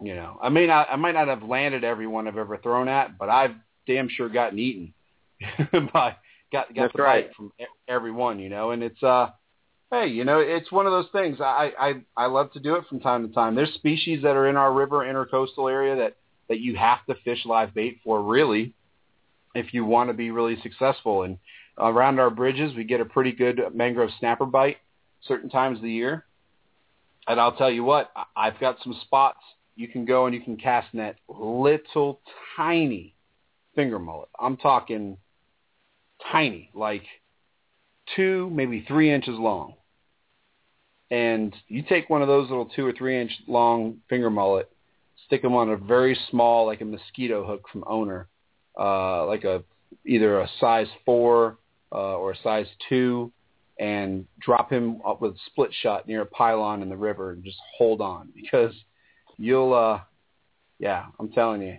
[0.00, 2.88] You know, I may not I might not have landed every one I've ever thrown
[2.88, 3.54] at, but I've
[3.86, 4.94] damn sure gotten eaten
[5.92, 6.16] by
[6.52, 7.26] got got That's the right.
[7.28, 9.30] bite from e- every one, you know, and it's uh
[9.92, 11.40] hey, you know, it's one of those things.
[11.40, 13.54] I I I love to do it from time to time.
[13.54, 16.16] There's species that are in our river intercoastal area that
[16.52, 18.74] that you have to fish live bait for really
[19.54, 21.38] if you want to be really successful and
[21.78, 24.76] around our bridges we get a pretty good mangrove snapper bite
[25.26, 26.26] certain times of the year.
[27.26, 29.38] And I'll tell you what, I've got some spots
[29.76, 32.20] you can go and you can cast net little
[32.54, 33.14] tiny
[33.74, 34.28] finger mullet.
[34.38, 35.16] I'm talking
[36.30, 37.04] tiny, like
[38.14, 39.74] two, maybe three inches long.
[41.10, 44.70] And you take one of those little two or three inch long finger mullet,
[45.32, 48.28] stick them on a very small, like a mosquito hook from owner,
[48.78, 49.64] uh, like a
[50.04, 51.56] either a size four
[51.90, 53.32] uh, or a size two,
[53.80, 57.42] and drop him up with a split shot near a pylon in the river and
[57.42, 58.74] just hold on because
[59.38, 60.00] you'll, uh,
[60.78, 61.78] yeah, I'm telling you,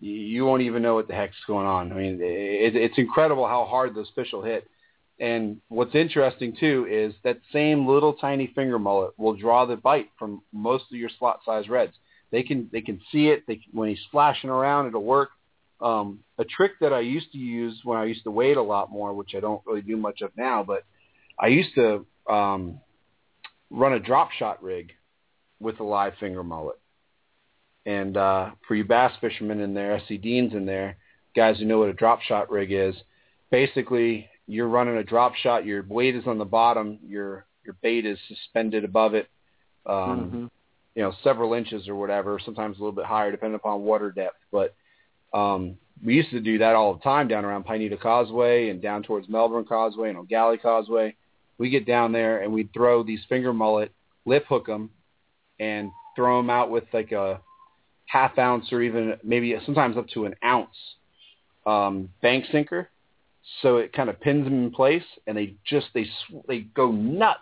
[0.00, 1.92] you, won't even know what the heck's going on.
[1.92, 4.68] I mean, it, it's incredible how hard those fish will hit.
[5.20, 10.10] And what's interesting too is that same little tiny finger mullet will draw the bite
[10.18, 11.94] from most of your slot size reds.
[12.30, 13.44] They can they can see it.
[13.46, 15.30] They when he's flashing around, it'll work.
[15.80, 18.90] Um, a trick that I used to use when I used to wade a lot
[18.90, 20.84] more, which I don't really do much of now, but
[21.38, 22.80] I used to um,
[23.70, 24.92] run a drop shot rig
[25.60, 26.78] with a live finger mullet.
[27.86, 30.96] And uh, for you bass fishermen in there, SC Deans in there,
[31.34, 32.94] guys who know what a drop shot rig is,
[33.50, 35.64] basically you're running a drop shot.
[35.64, 36.98] Your weight is on the bottom.
[37.06, 39.28] Your your bait is suspended above it.
[39.86, 40.46] Um, Mm-hmm.
[40.98, 42.40] You know, several inches or whatever.
[42.44, 44.38] Sometimes a little bit higher, depending upon water depth.
[44.50, 44.74] But
[45.32, 49.04] um, we used to do that all the time down around Pineda Causeway and down
[49.04, 51.14] towards Melbourne Causeway and Eau Gallie Causeway.
[51.56, 53.92] We get down there and we'd throw these finger mullet,
[54.24, 54.90] lip hook them,
[55.60, 57.42] and throw them out with like a
[58.06, 60.74] half ounce or even maybe sometimes up to an ounce
[61.64, 62.88] um, bank sinker.
[63.62, 66.06] So it kind of pins them in place, and they just they
[66.48, 67.38] they go nuts.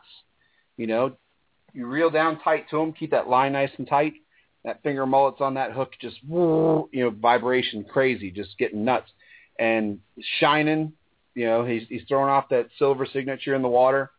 [0.77, 1.17] You know,
[1.77, 4.15] you reel down tight to them, keep that line nice and tight.
[4.65, 9.11] That finger mullet's on that hook, just you know, vibration crazy, just getting nuts,
[9.59, 10.01] and
[10.41, 10.93] shining.
[11.35, 14.11] You know, he's he's throwing off that silver signature in the water,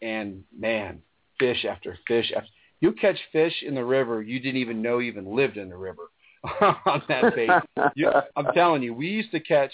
[0.00, 1.02] and man,
[1.38, 2.48] fish after fish after.
[2.80, 6.10] You catch fish in the river you didn't even know even lived in the river
[6.60, 7.50] on that bait.
[7.94, 9.72] You, I'm telling you, we used to catch,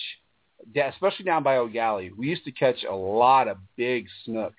[0.75, 4.55] especially down by Eau Gallie, we used to catch a lot of big snook.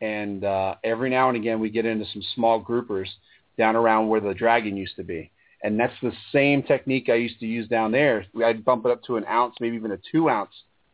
[0.00, 3.08] And uh, every now and again, we get into some small groupers
[3.56, 5.30] down around where the dragon used to be.
[5.62, 8.26] And that's the same technique I used to use down there.
[8.44, 10.50] I'd bump it up to an ounce, maybe even a two ounce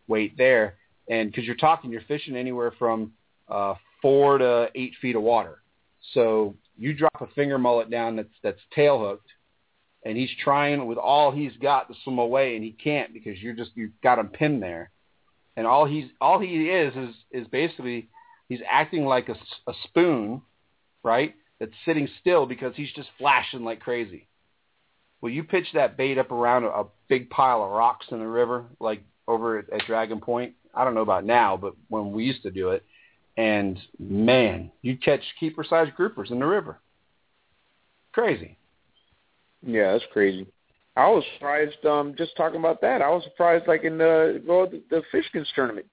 [0.07, 0.77] weight there.
[1.09, 3.13] And because you're talking, you're fishing anywhere from
[3.49, 5.63] uh, four to eight feet of water.
[6.15, 9.29] So you drop a finger mullet down that's that's tail hooked,
[10.05, 13.55] and he's trying with all he's got to swim away, and he can't because you're
[13.55, 14.91] just you've got him pinned there,
[15.57, 18.09] and all he's all he is is is basically
[18.51, 19.37] he's acting like a,
[19.71, 20.43] a spoon,
[21.03, 21.35] right?
[21.59, 24.27] That's sitting still because he's just flashing like crazy.
[25.23, 28.27] Well, you pitch that bait up around a, a big pile of rocks in the
[28.27, 30.55] river, like over at, at Dragon Point.
[30.75, 32.85] I don't know about now, but when we used to do it,
[33.37, 36.79] and man, you'd catch keeper sized groupers in the river.
[38.13, 38.59] Crazy.
[39.65, 40.47] Yeah, that's crazy.
[40.97, 41.85] I was surprised.
[41.87, 43.69] Um, just talking about that, I was surprised.
[43.69, 45.87] Like in the well, the, the Fishkins tournament,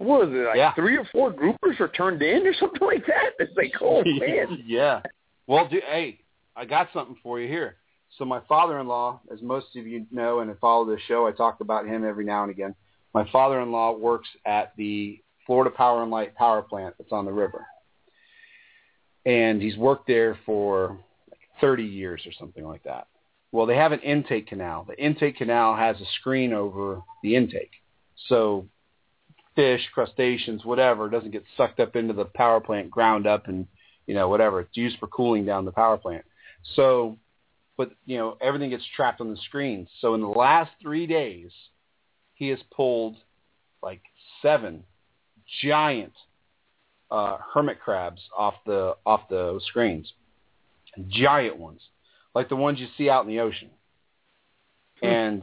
[0.00, 0.46] what was it?
[0.46, 0.72] Like Yeah.
[0.74, 3.32] three or four groupers were turned in or something like that.
[3.38, 4.62] It's like, oh man.
[4.66, 5.02] yeah.
[5.46, 6.20] Well, do, hey,
[6.56, 7.76] I got something for you here.
[8.18, 11.60] So my father-in-law, as most of you know and have followed the show, I talk
[11.60, 12.74] about him every now and again.
[13.14, 17.66] My father-in-law works at the Florida Power and Light power plant that's on the river.
[19.26, 20.98] And he's worked there for
[21.30, 23.06] like 30 years or something like that.
[23.52, 24.84] Well, they have an intake canal.
[24.88, 27.72] The intake canal has a screen over the intake.
[28.28, 28.66] So
[29.60, 33.66] fish, crustaceans, whatever, doesn't get sucked up into the power plant, ground up and,
[34.06, 34.60] you know, whatever.
[34.60, 36.24] It's used for cooling down the power plant.
[36.76, 37.18] So,
[37.76, 39.86] but, you know, everything gets trapped on the screen.
[40.00, 41.50] So in the last three days,
[42.32, 43.16] he has pulled
[43.82, 44.00] like
[44.40, 44.82] seven
[45.60, 46.14] giant
[47.10, 50.10] uh, hermit crabs off the off the screens,
[51.08, 51.82] giant ones,
[52.34, 53.68] like the ones you see out in the ocean.
[55.02, 55.42] And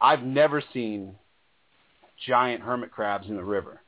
[0.00, 1.16] I've never seen
[2.26, 3.80] giant hermit crabs in the river.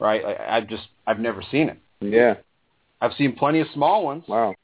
[0.00, 0.24] Right?
[0.24, 1.78] I, I've just I've never seen it.
[2.00, 2.34] Yeah.
[3.00, 4.24] I've seen plenty of small ones.
[4.28, 4.54] Wow.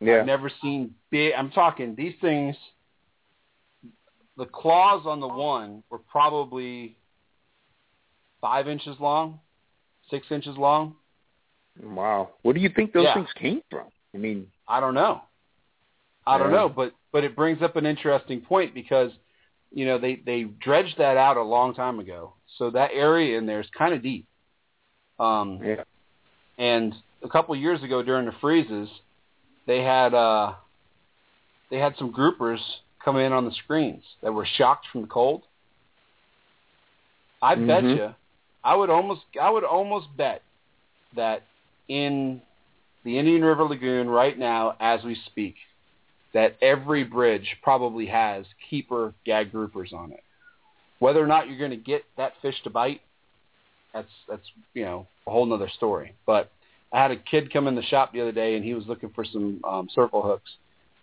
[0.00, 0.20] Yeah.
[0.20, 1.32] I've never seen big.
[1.36, 2.56] I'm talking these things.
[4.36, 6.96] The claws on the one were probably
[8.40, 9.40] five inches long,
[10.10, 10.94] six inches long.
[11.82, 12.30] Wow.
[12.42, 13.14] What do you think those Yeah.
[13.14, 13.86] things came from?
[14.14, 15.22] I mean, I don't know.
[16.26, 19.12] I don't know, but but it brings up an interesting point because
[19.76, 23.44] you know they they dredged that out a long time ago, so that area in
[23.44, 24.26] there is kind of deep.
[25.18, 25.84] Um, yeah.
[26.56, 28.88] and a couple of years ago during the freezes,
[29.66, 30.54] they had uh,
[31.70, 32.58] they had some groupers
[33.04, 35.42] come in on the screens that were shocked from the cold.
[37.42, 37.96] I bet Mhm.
[37.96, 38.14] you,
[38.64, 40.40] I would almost I would almost bet
[41.16, 41.42] that
[41.88, 42.40] in
[43.04, 45.56] the Indian River Lagoon right now, as we speak,
[46.36, 50.22] that every bridge probably has keeper gag groupers on it.
[50.98, 53.00] Whether or not you're going to get that fish to bite,
[53.94, 54.42] that's that's
[54.74, 56.14] you know a whole nother story.
[56.26, 56.52] But
[56.92, 59.08] I had a kid come in the shop the other day, and he was looking
[59.14, 60.50] for some um, circle hooks.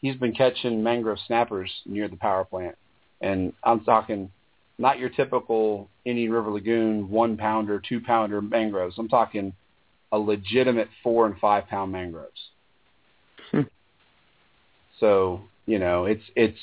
[0.01, 2.77] He's been catching mangrove snappers near the power plant,
[3.19, 4.29] and I'm talking
[4.77, 8.99] not your typical Indian River Lagoon one pounder, two pounder mangroves.
[8.99, 9.53] I'm talking
[10.11, 12.49] a legitimate four and five pound mangroves.
[14.99, 16.57] So you know, it's it's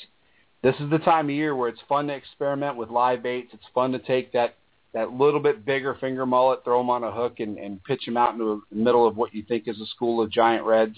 [0.61, 3.49] this is the time of year where it's fun to experiment with live baits.
[3.53, 4.55] It's fun to take that
[4.93, 8.17] that little bit bigger finger mullet, throw them on a hook and, and pitch them
[8.17, 10.97] out into the middle of what you think is a school of giant reds,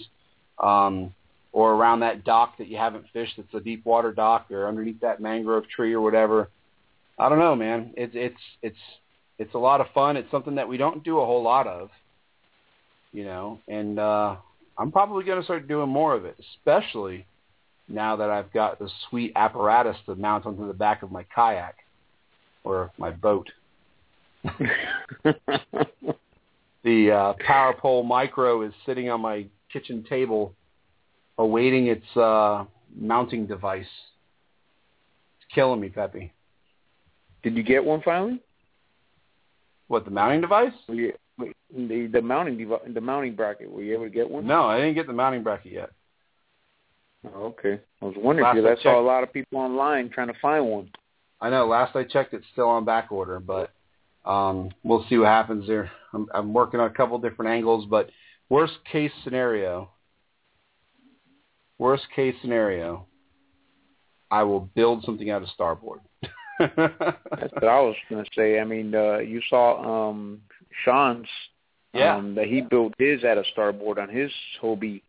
[0.58, 1.14] um,
[1.52, 5.00] or around that dock that you haven't fished that's a deep water dock, or underneath
[5.00, 6.48] that mangrove tree or whatever.
[7.18, 7.94] I don't know, man.
[7.96, 8.78] It's it's it's
[9.38, 10.16] it's a lot of fun.
[10.16, 11.90] It's something that we don't do a whole lot of,
[13.12, 14.36] you know, and uh,
[14.76, 17.26] I'm probably going to start doing more of it, especially
[17.88, 21.76] now that I've got the sweet apparatus to mount onto the back of my kayak
[22.64, 23.48] or my boat.
[26.84, 30.54] the uh, Power Pole Micro is sitting on my kitchen table
[31.38, 32.64] awaiting its uh,
[32.96, 33.86] mounting device.
[35.38, 36.32] It's killing me, Peppy.
[37.42, 38.40] Did you get one finally?
[39.88, 40.72] What, the mounting device?
[40.88, 43.70] You, the the mounting devi- the mounting bracket.
[43.70, 44.46] Were you able to get one?
[44.46, 45.90] No, I didn't get the mounting bracket yet.
[47.26, 47.80] Oh, okay.
[48.02, 50.38] I was wondering Last because I I saw a lot of people online trying to
[50.40, 50.90] find one.
[51.40, 51.66] I know.
[51.66, 53.72] Last I checked, it's still on back order, but
[54.24, 55.90] um, we'll see what happens there.
[56.12, 58.10] I'm, I'm working on a couple different angles, but
[58.48, 59.90] worst case scenario,
[61.78, 63.06] worst case scenario,
[64.30, 66.00] I will build something out of starboard.
[66.58, 68.60] That's what I was going to say.
[68.60, 70.40] I mean, uh, you saw um,
[70.84, 71.28] Sean's
[71.92, 72.16] Yeah.
[72.16, 75.02] um, that he built his at a starboard on his Hobie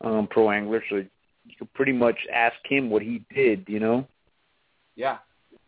[0.00, 1.08] um, Pro Angler, so you
[1.58, 3.64] could pretty much ask him what he did.
[3.68, 4.06] You know,
[4.96, 5.18] yeah,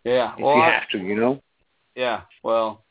[0.05, 0.35] yeah.
[0.35, 0.99] if Well, you I- have to.
[0.99, 1.43] You know.
[1.95, 2.83] Yeah, well,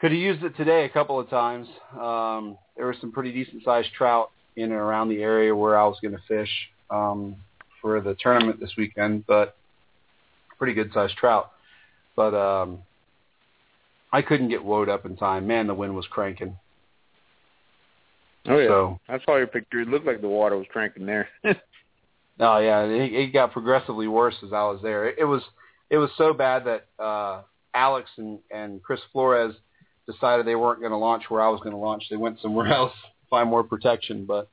[0.00, 1.68] could have used it today a couple of times.
[2.00, 5.84] Um, there were some pretty decent sized trout in and around the area where I
[5.86, 6.50] was going to fish
[6.90, 7.36] um,
[7.80, 9.56] for the tournament this weekend, but
[10.58, 11.50] pretty good sized trout.
[12.16, 12.78] But um,
[14.12, 15.46] I couldn't get woed up in time.
[15.46, 16.56] Man, the wind was cranking.
[18.46, 18.68] Oh yeah.
[18.68, 19.80] So, I saw your picture.
[19.80, 21.28] It looked like the water was cranking there.
[21.44, 25.08] oh yeah, it, it got progressively worse as I was there.
[25.08, 25.42] It, it was
[25.90, 27.42] it was so bad that uh,
[27.74, 29.54] Alex and and Chris Flores
[30.06, 32.04] decided they weren't going to launch where I was going to launch.
[32.10, 34.26] They went somewhere else to find more protection.
[34.26, 34.50] But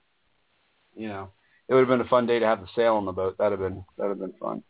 [0.95, 1.29] you know,
[1.67, 3.37] it would have been a fun day to have the sail on the boat.
[3.37, 4.63] That'd have been that'd have been fun.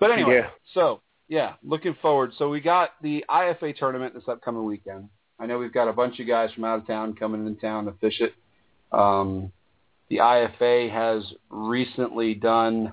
[0.00, 0.50] But anyway, Yeah.
[0.74, 2.32] so yeah, looking forward.
[2.38, 5.08] So we got the IFA tournament this upcoming weekend.
[5.38, 7.86] I know we've got a bunch of guys from out of town coming in town
[7.86, 8.34] to fish it.
[8.92, 9.52] Um,
[10.08, 12.92] the IFA has recently done,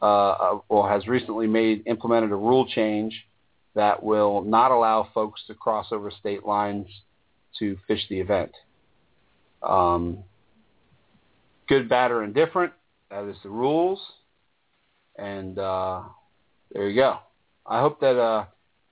[0.00, 3.14] uh, uh, has recently made implemented a rule change
[3.74, 6.86] that will not allow folks to cross over state lines
[7.58, 8.52] to fish the event.
[9.62, 10.24] Um,
[11.68, 12.72] good, bad, or indifferent.
[13.10, 14.00] That is the rules.
[15.16, 16.02] And uh,
[16.72, 17.18] there you go.
[17.68, 18.46] I hope that uh,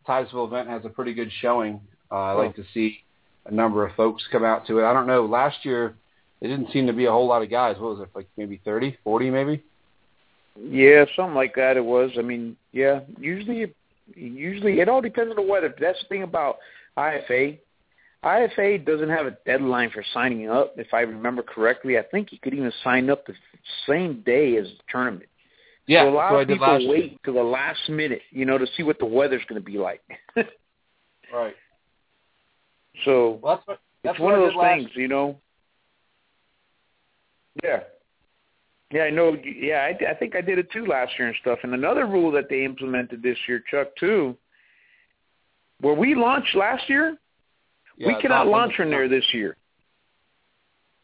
[0.07, 1.81] Titusville event has a pretty good showing.
[2.11, 2.99] Uh, I like to see
[3.47, 4.85] a number of folks come out to it.
[4.85, 5.25] I don't know.
[5.25, 5.97] Last year,
[6.41, 7.77] there didn't seem to be a whole lot of guys.
[7.79, 9.63] What was it, like maybe 30, 40 maybe?
[10.61, 11.77] Yeah, something like that.
[11.77, 12.11] It was.
[12.19, 13.01] I mean, yeah.
[13.19, 13.73] Usually,
[14.15, 15.75] usually it all depends on the weather.
[15.81, 16.59] That's the thing about
[16.97, 17.59] IFA.
[18.25, 20.75] IFA doesn't have a deadline for signing up.
[20.77, 23.35] If I remember correctly, I think you could even sign up the
[23.87, 25.29] same day as the tournament.
[25.87, 26.91] Yeah, so a lot of people year.
[26.91, 29.79] wait till the last minute, you know, to see what the weather's going to be
[29.79, 30.03] like.
[31.33, 31.57] Right.
[33.05, 35.41] so Well, that's what, that's it's one of those things, you know.
[37.65, 37.81] Yeah.
[38.93, 39.37] Yeah, I know.
[39.45, 41.59] Yeah, I, I think I did it too last year and stuff.
[41.65, 44.37] And another rule that they implemented this year, Chuck, too,
[45.81, 47.19] where we launched last year,
[47.97, 49.57] Yeah, we cannot launch from there this year.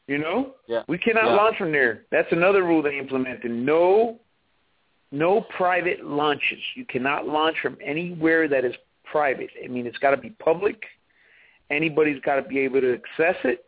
[0.06, 0.82] You know, Yeah.
[0.86, 1.34] we cannot Yeah.
[1.34, 2.04] launch from there.
[2.10, 3.50] That's another rule they implemented.
[3.50, 4.20] No,
[5.12, 6.58] no private launches.
[6.74, 9.50] You cannot launch from anywhere that is private.
[9.62, 10.82] I mean, it's got to be public.
[11.70, 13.64] Anybody's got to be able to access it,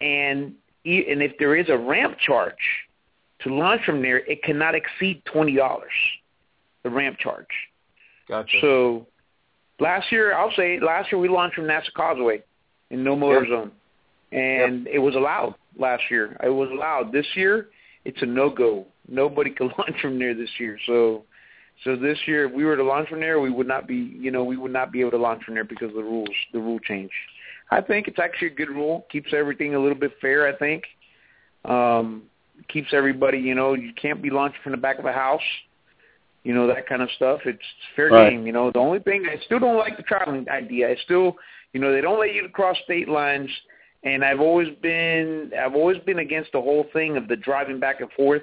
[0.00, 0.52] and
[0.84, 2.54] and if there is a ramp charge
[3.40, 5.92] to launch from there, it cannot exceed twenty dollars.
[6.82, 7.46] The ramp charge.
[8.28, 8.58] Gotcha.
[8.60, 9.06] So
[9.80, 12.42] last year, I'll say last year we launched from NASA Causeway
[12.90, 13.48] in no motor Yep.
[13.48, 13.72] zone,
[14.32, 16.36] and it was allowed last year.
[16.42, 17.10] It was allowed.
[17.12, 17.68] This year,
[18.04, 18.86] it's a no go.
[19.08, 20.78] Nobody could launch from there this year.
[20.86, 21.24] So,
[21.84, 24.30] so this year, if we were to launch from there, we would not be, you
[24.30, 26.58] know, we would not be able to launch from there because of the rules, the
[26.58, 27.10] rule change.
[27.70, 29.06] I think it's actually a good rule.
[29.10, 30.46] Keeps everything a little bit fair.
[30.46, 30.84] I think.
[31.64, 32.22] Um,
[32.68, 35.42] keeps everybody, you know, you can't be launching from the back of a house
[36.44, 37.40] you know that kind of stuff.
[37.44, 37.62] It's
[37.94, 38.30] fair Right.
[38.30, 38.46] game.
[38.46, 40.88] You know, the only thing I still don't like the traveling idea.
[40.90, 41.36] I still,
[41.74, 43.50] you know, they don't let you cross state lines,
[44.02, 48.00] and I've always been, I've always been against the whole thing of the driving back
[48.00, 48.42] and forth.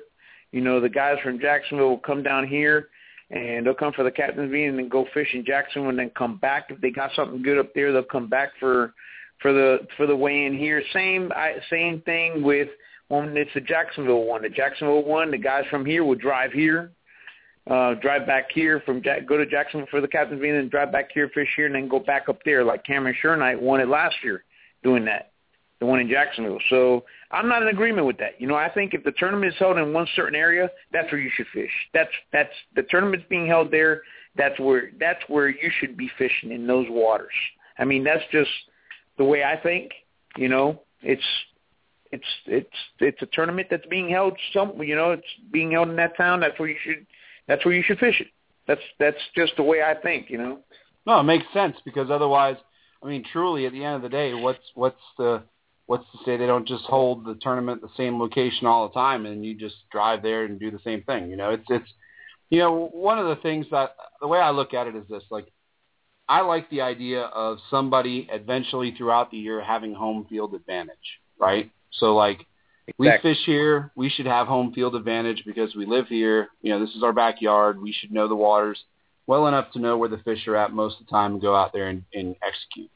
[0.55, 2.89] You know, the guys from Jacksonville will come down here,
[3.29, 6.11] and they'll come for the captain's meeting and then go fish in Jacksonville, and then
[6.17, 7.91] come back if they got something good up there.
[7.91, 8.93] They'll come back for
[9.41, 10.81] for the for the weigh in here.
[10.93, 12.69] Same I, same thing with
[13.09, 14.41] when it's the Jacksonville one.
[14.41, 16.91] The Jacksonville one, the guys from here will drive here
[17.69, 20.91] uh, drive back here from Jack, go to Jacksonville for the captain's meeting, and drive
[20.91, 23.87] back here, fish here, and then go back up there like Cameron Shernight won it
[23.87, 24.43] last year
[24.83, 25.31] doing that,
[25.79, 26.59] the one in Jacksonville.
[26.69, 28.39] So I'm not in agreement with that.
[28.39, 31.21] You know, I think if the tournament is held in one certain area, that's where
[31.21, 31.71] you should fish.
[31.93, 34.01] That's that's the tournament's being held there.
[34.37, 37.33] That's where that's where you should be fishing in those waters.
[37.77, 38.49] I mean, that's just
[39.17, 39.91] the way I think.
[40.37, 41.23] You know, it's
[42.11, 45.95] it's it's it's a tournament that's being held some you know it's being held in
[45.95, 47.05] that town that's where you should
[47.47, 48.27] that's where you should fish it
[48.67, 50.59] that's that's just the way i think you know
[51.05, 52.57] No, it makes sense because otherwise,
[53.03, 55.43] I mean, truly, at the end of the day, what's what's the
[55.87, 59.25] what's to say they don't just hold the tournament the same location all the time
[59.25, 61.29] and you just drive there and do the same thing?
[61.29, 61.89] You know, it's it's
[62.49, 65.23] you know one of the things that the way I look at it is this:
[65.29, 65.47] like,
[66.27, 71.71] I like the idea of somebody eventually throughout the year having home field advantage, right?
[71.91, 72.45] So like.
[72.99, 73.91] We fish here.
[73.95, 76.49] We should have home field advantage because we live here.
[76.61, 77.81] You know, this is our backyard.
[77.81, 78.77] We should know the waters
[79.27, 81.55] well enough to know where the fish are at most of the time and go
[81.55, 82.91] out there and, and execute.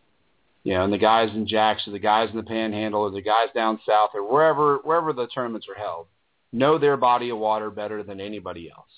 [0.64, 3.22] You know, and the guys in Jacks or the guys in the Panhandle or the
[3.22, 6.08] guys down south or wherever wherever the tournaments are held
[6.52, 8.90] know their body of water better than anybody else.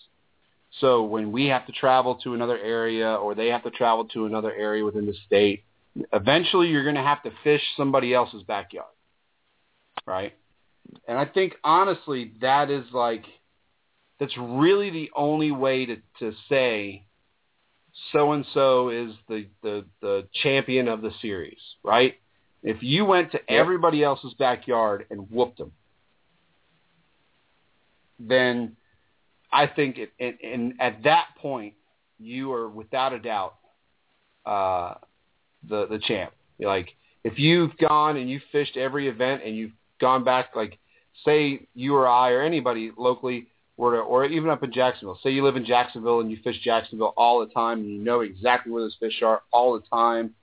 [0.79, 4.25] So when we have to travel to another area or they have to travel to
[4.25, 5.65] another area within the state,
[6.13, 8.87] eventually you're going to have to fish somebody else's backyard.
[10.07, 10.33] Right?
[11.07, 13.25] And I think honestly that is like
[14.19, 17.05] that's really the only way to to say
[18.11, 22.15] so and so is the, the the champion of the series, right?
[22.63, 25.71] If you went to everybody else's backyard and whooped them,
[28.19, 28.75] then
[29.51, 31.73] I think it, and, and at that point
[32.19, 33.55] you are without a doubt
[34.45, 34.95] uh,
[35.67, 36.33] the the champ.
[36.59, 36.89] Like
[37.23, 40.77] if you've gone and you've fished every event and you've gone back, like
[41.25, 43.47] say you or I or anybody locally
[43.81, 45.17] were to, or even up in Jacksonville.
[45.23, 48.21] Say you live in Jacksonville and you fish Jacksonville all the time and you know
[48.21, 50.35] exactly where those fish are all the time.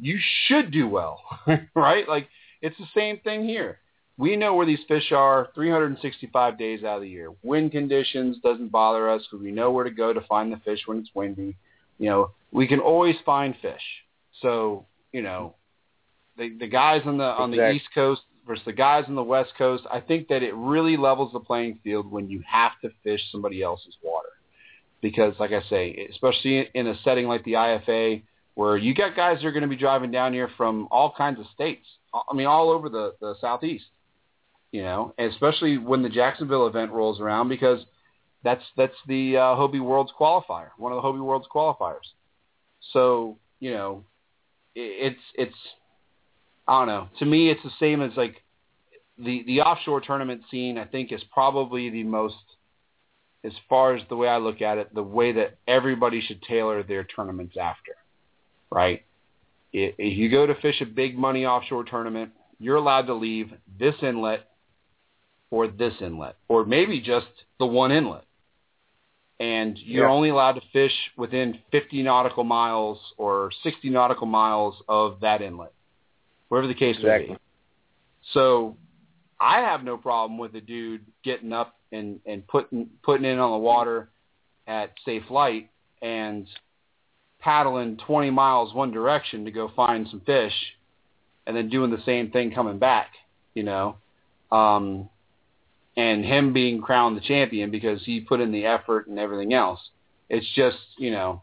[0.00, 1.20] You should do well,
[1.74, 2.08] right?
[2.08, 2.28] Like
[2.62, 3.80] it's the same thing here.
[4.16, 7.32] We know where these fish are 365 days out of the year.
[7.42, 10.80] Wind conditions doesn't bother us because we know where to go to find the fish
[10.86, 11.54] when it's windy.
[11.98, 13.82] You know, we can always find fish.
[14.40, 15.54] So, you know,
[16.38, 17.76] the the guys on the on the Exactly.
[17.76, 21.32] East Coast versus the guys on the West Coast, I think that it really levels
[21.32, 24.28] the playing field when you have to fish somebody else's water.
[25.02, 28.22] Because, like I say, especially in a setting like the IFA,
[28.54, 31.38] where you got guys that are going to be driving down here from all kinds
[31.38, 31.86] of states.
[32.14, 33.84] I mean, all over the the southeast.
[34.72, 37.84] You know, and especially when the Jacksonville event rolls around, because
[38.42, 42.06] that's that's the uh, Hobie Worlds qualifier, one of the Hobie Worlds qualifiers.
[42.92, 44.04] So you know,
[44.74, 45.56] it, it's it's
[46.68, 47.08] I don't know.
[47.18, 48.42] To me, it's the same as like
[49.18, 50.78] the the offshore tournament scene.
[50.78, 52.34] I think is probably the most,
[53.44, 56.82] as far as the way I look at it, the way that everybody should tailor
[56.82, 57.92] their tournaments after,
[58.70, 59.04] right?
[59.72, 63.94] If you go to fish a big money offshore tournament, you're allowed to leave this
[64.02, 64.48] inlet
[65.50, 67.26] or this inlet, or maybe just
[67.58, 68.24] the one inlet.
[69.38, 70.12] And you're Yeah.
[70.12, 75.74] only allowed to fish within 50 nautical miles or 60 nautical miles of that inlet,
[76.48, 77.36] wherever the case may be.
[78.32, 78.76] So
[79.40, 83.52] I have no problem with a dude getting up and, and putting putting in on
[83.52, 84.08] the water
[84.66, 85.70] at safe light
[86.02, 86.46] and
[87.38, 90.52] paddling 20 miles one direction to go find some fish
[91.46, 93.12] and then doing the same thing coming back,
[93.54, 93.96] you know.
[94.50, 95.08] Um,
[95.96, 99.80] and him being crowned the champion because he put in the effort and everything else.
[100.28, 101.42] It's just, you know,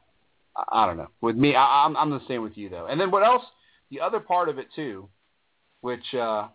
[0.55, 1.09] I, I don't know.
[1.21, 2.87] With me, I, I'm I'm the same with you though.
[2.87, 3.43] And then what else?
[3.93, 5.07] The other part of it too,
[5.81, 6.47] which uh,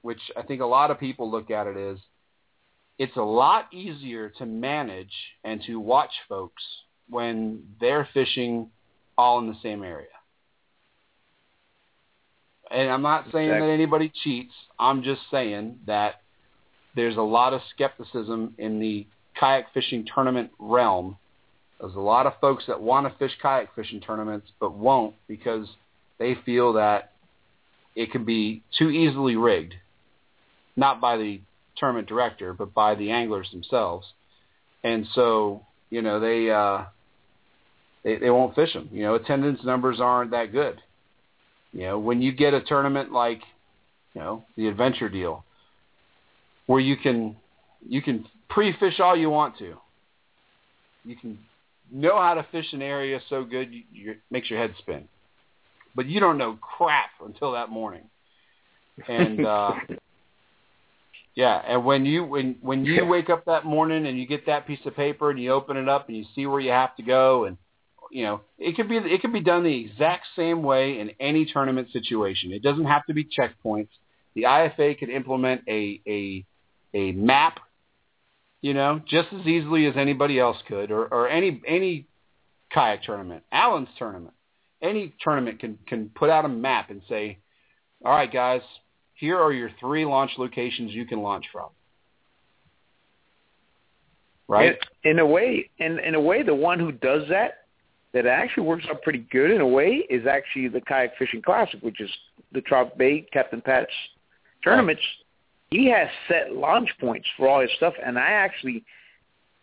[0.00, 1.98] which I think a lot of people look at it is,
[2.98, 5.12] it's a lot easier to manage
[5.44, 6.62] and to watch folks
[7.10, 8.70] when they're fishing
[9.18, 10.06] all in the same area.
[12.70, 13.68] And I'm not saying Exactly.
[13.68, 14.54] that anybody cheats.
[14.78, 16.22] I'm just saying that
[16.94, 19.06] there's a lot of skepticism in the
[19.38, 21.18] kayak fishing tournament realm.
[21.78, 25.68] There's a lot of folks that want to fish kayak fishing tournaments but won't because
[26.18, 27.12] they feel that
[27.94, 29.74] it can be too easily rigged,
[30.76, 31.40] not by the
[31.76, 34.06] tournament director, but by the anglers themselves.
[34.84, 36.84] And so, you know, they uh,
[38.04, 38.88] they they won't fish them.
[38.92, 40.80] You know, attendance numbers aren't that good.
[41.72, 43.40] You know, when you get a tournament like,
[44.14, 45.44] you know, the adventure deal,
[46.66, 47.36] where you can
[47.86, 49.74] you can pre-fish all you want to.
[51.04, 51.38] You can
[51.92, 55.08] know how to fish an area so good you, you it makes your head spin,
[55.96, 58.04] but you don't know crap until that morning.
[59.08, 59.72] And uh,
[61.36, 64.66] Yeah, and when you when when you wake up that morning and you get that
[64.66, 67.02] piece of paper and you open it up and you see where you have to
[67.02, 67.58] go and
[68.10, 71.44] you know it could be it could be done the exact same way in any
[71.44, 72.52] tournament situation.
[72.52, 73.90] It doesn't have to be checkpoints.
[74.34, 76.46] The IFA could implement a a
[76.94, 77.60] a map,
[78.62, 82.06] you know, just as easily as anybody else could, or or any any
[82.72, 84.32] kayak tournament, Allen's tournament,
[84.82, 87.38] any tournament can can put out a map and say,
[88.04, 88.60] all right, guys,
[89.14, 91.68] here are your three launch locations you can launch from.
[94.48, 94.78] Right?
[95.02, 97.66] In, in a way, in in a way, the one who does that,
[98.12, 101.80] that actually works out pretty good in a way, is actually the Kayak Fishing Classic,
[101.82, 102.10] which is
[102.52, 103.90] the Trout Bay Captain Pat's
[104.62, 105.02] tournaments.
[105.70, 108.84] He has set launch points for all his stuff, and I actually,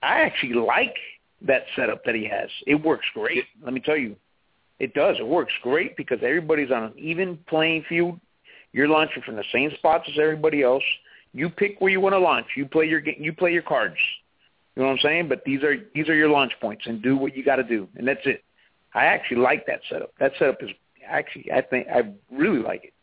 [0.01, 0.95] I actually like
[1.43, 2.49] that setup that he has.
[2.67, 3.45] It works great.
[3.63, 4.17] Let me tell you,
[4.79, 5.17] it does.
[5.19, 8.19] It works great because everybody's on an even playing field.
[8.71, 10.83] You're launching from the same spots as everybody else.
[11.33, 12.47] You pick where you want to launch.
[12.55, 13.97] You play your you play your cards.
[14.75, 15.29] You know what I'm saying?
[15.29, 17.87] But these are these are your launch points, and do what you got to do,
[17.95, 18.43] and that's it.
[18.93, 20.13] I actually like that setup.
[20.19, 20.69] That setup is
[21.07, 22.93] actually I think I really like it.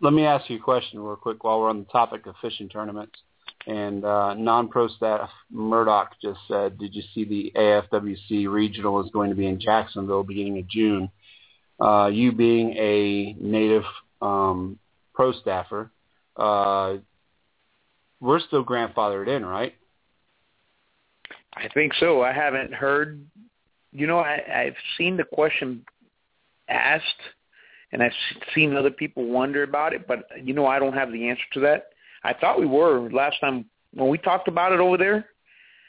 [0.00, 2.68] Let me ask you a question real quick while we're on the topic of fishing
[2.68, 3.18] tournaments.
[3.66, 9.30] And uh, non-pro staff Murdoch just said, "Did you see the AFWC regional is going
[9.30, 11.10] to be in Jacksonville beginning of June?"
[11.80, 13.82] Uh, you being a native
[14.22, 14.78] um,
[15.14, 15.90] pro staffer,
[16.36, 16.96] uh,
[18.20, 19.74] we're still grandfathered in, right?
[21.54, 22.22] I think so.
[22.22, 23.26] I haven't heard.
[23.92, 25.84] You know, I, I've seen the question
[26.68, 27.04] asked,
[27.92, 28.12] and I've
[28.54, 31.60] seen other people wonder about it, but you know, I don't have the answer to
[31.60, 31.88] that.
[32.26, 35.26] I thought we were last time when we talked about it over there.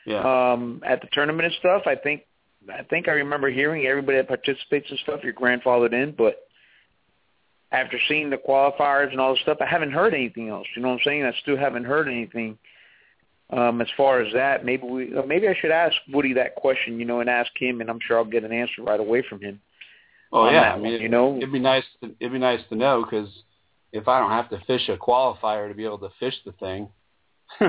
[0.06, 0.54] Yeah.
[0.54, 2.22] Um, at the tournament and stuff, I think
[2.70, 6.48] I think I remember hearing everybody that participates and stuff, you're grandfathered in, but
[7.72, 10.68] after seeing the qualifiers and all the stuff, I haven't heard anything else.
[10.76, 11.26] You know what I'm saying?
[11.26, 12.58] I still haven't heard anything
[13.50, 14.66] um, as far as that.
[14.66, 17.82] Maybe we, uh, maybe I should ask Woody that question, you know, and ask him,
[17.82, 19.60] and I'm sure I'll get an answer right away from him.
[20.32, 21.86] Oh yeah, I mean, one, you know, it'd be nice.
[22.02, 23.30] To, it'd be nice to know because
[23.92, 26.90] if I don't have to fish a qualifier to be able to fish the thing,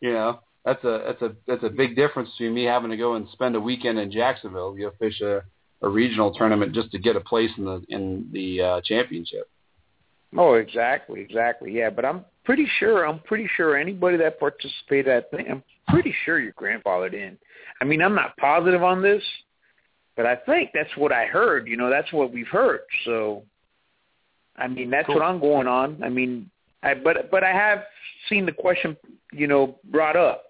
[0.00, 3.14] you know, that's a that's a that's a big difference between me having to go
[3.14, 5.42] and spend a weekend in Jacksonville, go fish a,
[5.82, 9.48] a regional tournament just to get a place in the in the uh, championship.
[10.36, 11.72] Oh, exactly, exactly.
[11.72, 15.62] Yeah, but I'm pretty sure I'm pretty sure anybody that participated at that thing, I'm
[15.88, 17.36] pretty sure you're grandfathered in.
[17.80, 19.22] I mean, I'm not positive on this,
[20.16, 21.66] but I think that's what I heard.
[21.66, 22.80] You know, that's what we've heard.
[23.04, 23.42] So,
[24.56, 25.16] I mean, that's cool.
[25.16, 26.02] what I'm going on.
[26.02, 26.50] I mean,
[26.82, 27.80] I but but I have
[28.28, 28.96] seen the question,
[29.32, 30.44] you know, brought up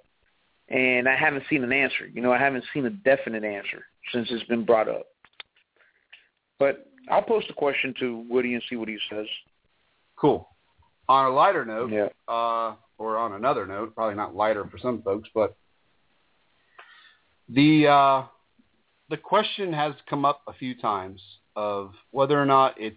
[0.68, 2.06] and I haven't seen an answer.
[2.12, 5.06] You know, I haven't seen a definite answer since it's been brought up.
[6.58, 9.26] But I'll post a question to Woody and see what he says.
[10.16, 10.48] Cool.
[11.08, 12.08] On a lighter note, yeah.
[12.28, 15.56] uh, or on another note, probably not lighter for some folks, but
[17.48, 18.22] the uh,
[19.10, 21.20] the question has come up a few times
[21.54, 22.96] of whether or not it's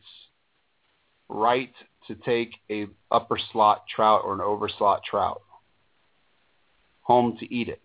[1.29, 1.73] right
[2.07, 5.41] to take a upper slot trout or an over slot trout
[7.01, 7.81] home to eat it.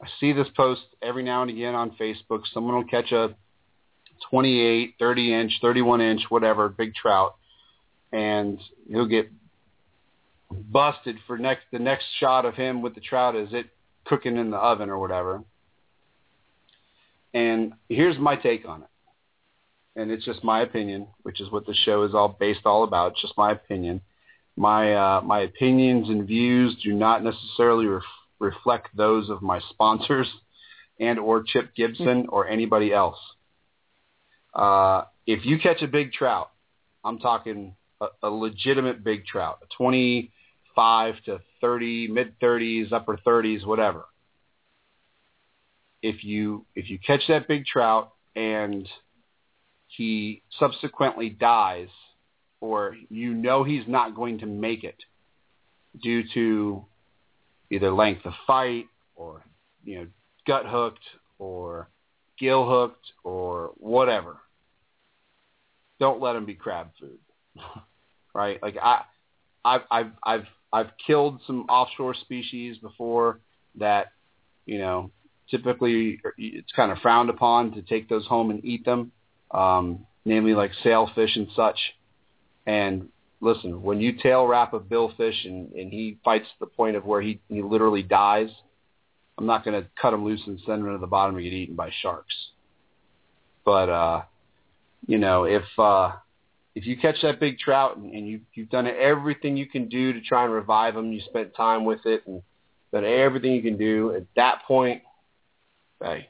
[0.00, 2.42] I see this post every now and again on Facebook.
[2.52, 3.34] Someone will catch a
[4.30, 7.36] 28, 30 inch, 31 inch, whatever, big trout,
[8.12, 9.30] and he'll get
[10.50, 13.66] busted for next the next shot of him with the trout is it
[14.04, 15.42] cooking in the oven or whatever.
[17.34, 18.88] And here's my take on it.
[19.94, 23.14] And it's just my opinion, which is what the show is all based all about,
[23.16, 24.00] just my opinion
[24.56, 28.02] my uh, my opinions and views do not necessarily ref-
[28.38, 30.28] reflect those of my sponsors
[31.00, 33.18] and or Chip Gibson or anybody else.
[34.54, 36.50] Uh, if you catch a big trout,
[37.04, 43.64] I'm talking a, a legitimate big trout, a 25 to 30, mid 30s, upper 30s,
[43.64, 44.04] whatever.
[46.02, 48.86] If you if you catch that big trout and
[49.96, 51.88] he subsequently dies
[52.60, 54.96] or you know he's not going to make it
[56.02, 56.84] due to
[57.70, 59.42] either length of fight or
[59.84, 60.06] you know
[60.46, 61.04] gut hooked
[61.38, 61.88] or
[62.38, 64.38] gill hooked or whatever.
[66.00, 67.18] Don't let him be crab food
[68.34, 68.62] right?
[68.62, 69.02] Like i
[69.64, 73.40] i've i've i've i've killed some offshore species before
[73.78, 74.08] that
[74.66, 75.10] you know
[75.50, 79.12] typically it's kind of frowned upon to take those home and eat them
[79.52, 81.78] um namely like sailfish and such
[82.66, 83.08] and
[83.42, 87.04] listen, when you tail wrap a billfish and, and he fights to the point of
[87.04, 88.48] where he, he literally dies,
[89.36, 91.52] I'm not going to cut him loose and send him to the bottom to get
[91.52, 92.34] eaten by sharks.
[93.64, 94.22] But, uh,
[95.06, 96.12] you know, if, uh,
[96.74, 100.12] if you catch that big trout and, and you you've done everything you can do
[100.12, 102.42] to try and revive them, you spent time with it and
[102.92, 104.14] done everything you can do.
[104.14, 105.02] At that point,
[106.00, 106.28] hey,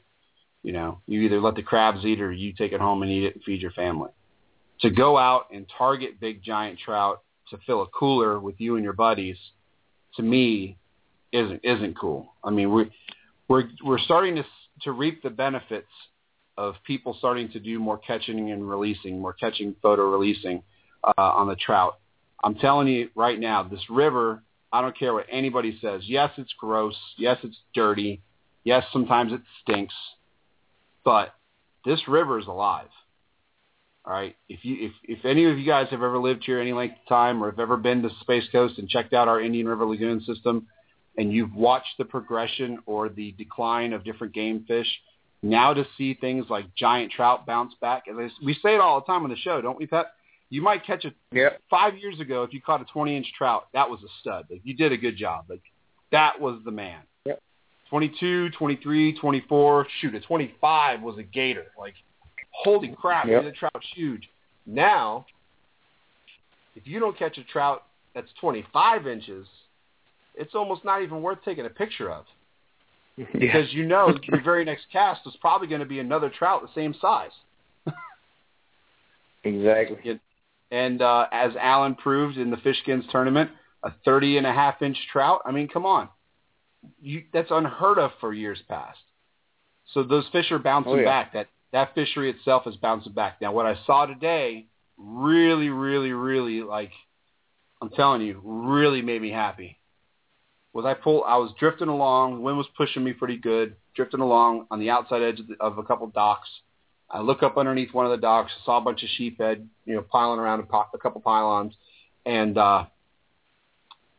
[0.63, 3.25] you know, you either let the crabs eat or you take it home and eat
[3.25, 4.09] it and feed your family.
[4.81, 8.83] To go out and target big giant trout to fill a cooler with you and
[8.83, 9.37] your buddies,
[10.15, 10.77] to me,
[11.31, 12.33] isn't isn't cool.
[12.43, 12.91] I mean, we
[13.47, 14.45] we're we're starting to
[14.81, 15.87] to reap the benefits
[16.57, 20.63] of people starting to do more catching and releasing, more catching, photo releasing
[21.03, 21.99] uh, on the trout.
[22.43, 26.01] I'm telling you right now, this river, I don't care what anybody says.
[26.05, 26.95] Yes, it's gross.
[27.17, 28.21] Yes, it's dirty.
[28.63, 29.93] Yes, sometimes it stinks.
[31.03, 31.33] But
[31.85, 32.87] this river is alive.
[34.05, 34.35] All right.
[34.49, 37.07] If you if if any of you guys have ever lived here any length of
[37.07, 40.21] time or have ever been to Space Coast and checked out our Indian River Lagoon
[40.21, 40.67] system
[41.17, 44.87] and you've watched the progression or the decline of different game fish,
[45.41, 49.05] now to see things like giant trout bounce back, and we say it all the
[49.05, 50.07] time on the show, don't we, Pat?
[50.49, 51.61] You might catch a Yep.
[51.69, 54.45] five years ago if you caught a 20 inch trout, that was a stud.
[54.49, 55.45] Like you did a good job.
[55.49, 55.63] Like
[56.11, 57.01] that was the man.
[57.93, 58.11] Yep.
[58.11, 61.65] 22, 23, 24, shoot, a 25 was a gator.
[61.77, 61.93] Like
[62.51, 63.43] holy crap, Yep.
[63.43, 64.29] the trout's huge.
[64.65, 65.25] Now,
[66.75, 67.83] if you don't catch a trout
[68.15, 69.47] that's 25 inches,
[70.35, 72.25] it's almost not even worth taking a picture of
[73.17, 73.25] Yeah.
[73.37, 76.69] because you know your very next cast is probably going to be another trout the
[76.73, 77.31] same size.
[79.43, 80.19] exactly.
[80.71, 83.51] And uh, as Alan proved in the Fishkins tournament,
[83.83, 85.41] a 30 and a half inch trout.
[85.45, 86.09] I mean, come on,
[87.01, 88.99] you, that's unheard of for years past.
[89.93, 91.05] So those fish are bouncing Oh, yeah.
[91.05, 91.33] back.
[91.33, 93.41] That that fishery itself is bouncing back.
[93.41, 94.67] Now, what I saw today
[94.97, 96.91] really, really, really like,
[97.81, 99.79] I'm telling you, really made me happy.
[100.71, 101.23] Was I pull?
[101.23, 102.41] I was drifting along.
[102.41, 103.75] Wind was pushing me pretty good.
[103.95, 106.49] Drifting along on the outside edge of, the, of a couple docks.
[107.09, 110.01] I look up underneath one of the docks, saw a bunch of sheephead, you know,
[110.01, 111.73] piling around a, po- a couple pylons,
[112.25, 112.85] and uh,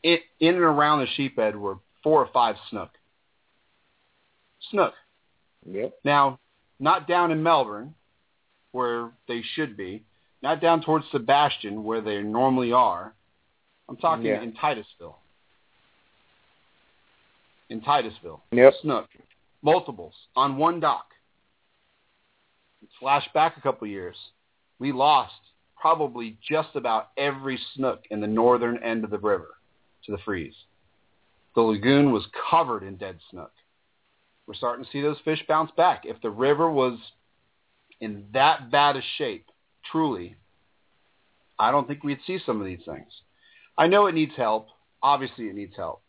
[0.04, 2.90] it in and around the sheephead were four or five snook.
[4.70, 4.94] Snook.
[5.66, 5.94] Yep.
[6.04, 6.38] Now,
[6.78, 7.94] not down in Melbourne,
[8.72, 10.04] where they should be,
[10.42, 13.14] not down towards Sebastian, where they normally are.
[13.88, 14.42] I'm talking Yeah.
[14.42, 15.18] in Titusville.
[17.70, 18.42] In Titusville.
[18.52, 18.74] Yep.
[18.82, 19.08] Snook.
[19.62, 21.06] Multiples on one dock.
[23.00, 24.16] Flash back a couple years.
[24.78, 25.32] We lost
[25.80, 29.54] probably just about every snook in the northern end of the river
[30.04, 30.54] to the freeze.
[31.54, 33.52] The lagoon was covered in dead snook.
[34.46, 36.02] We're starting to see those fish bounce back.
[36.04, 36.98] If the river was
[38.00, 39.46] in that bad a shape,
[39.90, 40.36] truly,
[41.58, 43.08] I don't think we'd see some of these things.
[43.78, 44.68] I know it needs help.
[45.02, 46.02] Obviously, it needs help.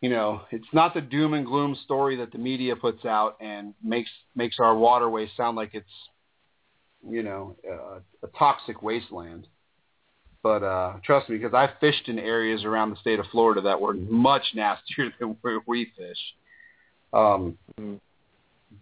[0.00, 3.72] You know, it's not the doom and gloom story that the media puts out and
[3.82, 5.86] makes makes our waterways sound like it's,
[7.08, 9.46] you know, uh, a toxic wasteland.
[10.44, 13.80] But uh, trust me, because I fished in areas around the state of Florida that
[13.80, 16.18] were much nastier than where we fish.
[17.12, 17.98] Um, Mm.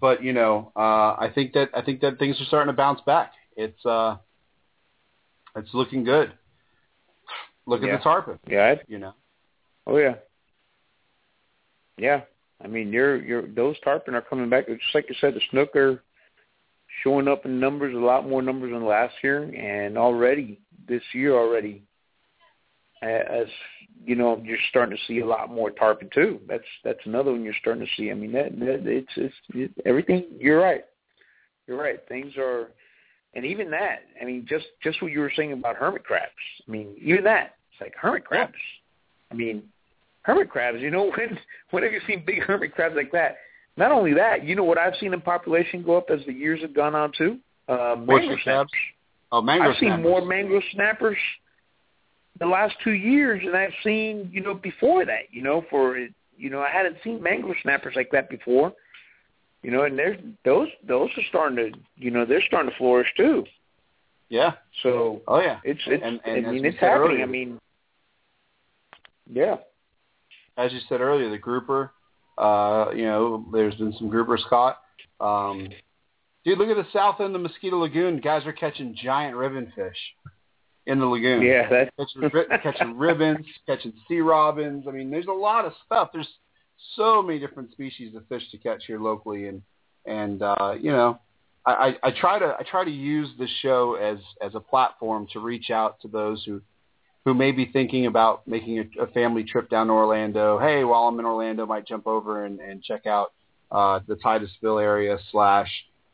[0.00, 3.00] but you know, uh, I think that I think that things are starting to bounce
[3.06, 3.32] back.
[3.56, 4.16] It's uh,
[5.54, 6.32] it's looking good.
[7.66, 7.90] Look Yeah.
[7.94, 8.38] at the tarpon.
[8.48, 8.74] Yeah.
[8.74, 9.12] I- You know,
[9.86, 10.16] Oh yeah.
[11.96, 12.22] Yeah.
[12.62, 14.66] I mean, you're you're those tarpon are coming back.
[14.66, 16.02] Just like you said, the snook are
[17.04, 20.58] showing up in numbers, a lot more numbers than last year, and already
[20.88, 21.82] this year already,
[23.02, 23.46] as
[24.04, 26.40] you know, you're starting to see a lot more tarpon too.
[26.48, 28.10] That's that's another one you're starting to see.
[28.10, 30.26] I mean, that, that it's it's it, everything.
[30.38, 30.84] You're right.
[31.66, 32.00] You're right.
[32.08, 32.68] Things are,
[33.34, 34.00] and even that.
[34.20, 36.30] I mean, just just what you were saying about hermit crabs.
[36.66, 37.56] I mean, even that.
[37.72, 38.54] It's like hermit crabs.
[39.30, 39.62] I mean,
[40.22, 40.80] hermit crabs.
[40.80, 41.38] You know, when
[41.70, 43.36] when have you seen big hermit crabs like that?
[43.76, 46.60] Not only that, you know what I've seen in population go up as the years
[46.60, 47.38] have gone on too.
[47.68, 48.70] Uh, Oyster crabs?
[49.32, 49.38] Snappers.
[49.38, 51.18] oh, mango I've seen more mangrove snappers
[52.38, 55.30] the last two years than I've seen, you know, before that.
[55.30, 55.98] You know, for
[56.36, 58.72] you know, I hadn't seen mangrove snappers like that before.
[59.62, 63.08] You know, and there's those those are starting to, you know, they're starting to flourish
[63.16, 63.44] too.
[64.28, 64.52] Yeah.
[64.82, 65.60] So Oh yeah.
[65.62, 67.10] it's it's And- and I mean it's happening.
[67.10, 67.60] earlier- I mean,
[69.30, 69.56] yeah,
[70.56, 71.92] as you said earlier, the grouper.
[72.38, 74.78] Uh, you know, there's been some groupers caught.
[75.20, 75.68] Um,
[76.44, 78.20] dude, look at the south end of the Mosquito Lagoon.
[78.20, 79.96] Guys are catching giant ribbon fish
[80.86, 81.42] in the lagoon.
[81.42, 84.86] yeah, that catching, catching ribbons, catching sea robins.
[84.88, 86.10] I mean, there's a lot of stuff.
[86.12, 86.28] There's
[86.96, 89.62] so many different species of fish to catch here locally, and
[90.06, 91.20] and uh, you know,
[91.64, 91.72] I,
[92.02, 95.40] I, I try to I try to use the show as as a platform to
[95.40, 96.60] reach out to those who
[97.24, 100.58] who may be thinking about making a, a family trip down to Orlando.
[100.58, 103.32] Hey, while I'm in Orlando, might jump over and, and check out
[103.70, 105.70] uh, the Titusville area slash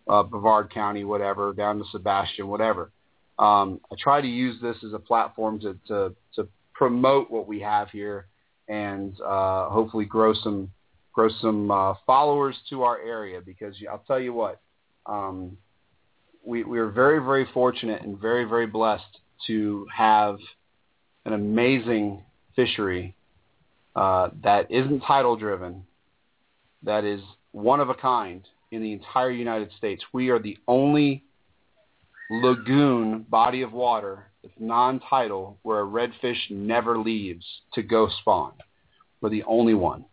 [0.09, 2.91] uh, Brevard County, whatever, down to Sebastian, whatever.
[3.39, 7.61] Um, I try to use this as a platform to, to, to promote what we
[7.61, 8.27] have here
[8.69, 10.71] and uh, hopefully grow some
[11.13, 14.61] grow some uh, followers to our area because I'll tell you what,
[15.07, 15.57] um,
[16.45, 20.39] we, we are very, very fortunate and very, very blessed to have
[21.25, 22.23] an amazing
[22.55, 23.17] fishery
[23.97, 25.83] uh, that isn't title driven,
[26.85, 30.03] that is one of a kind in the entire United States.
[30.13, 31.25] We are the only
[32.31, 37.45] lagoon body of water that's non-tidal where a redfish never leaves
[37.75, 38.53] to go spawn.
[39.21, 40.05] We're the only one,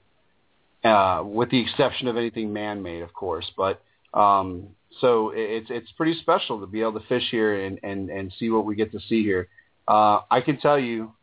[0.84, 3.50] uh, with the exception of anything man-made, of course.
[3.56, 3.84] But
[4.14, 4.70] um,
[5.02, 8.50] so it's it's pretty special to be able to fish here and and and see
[8.50, 9.48] what we get to see here.
[9.88, 11.14] Uh, I can tell you,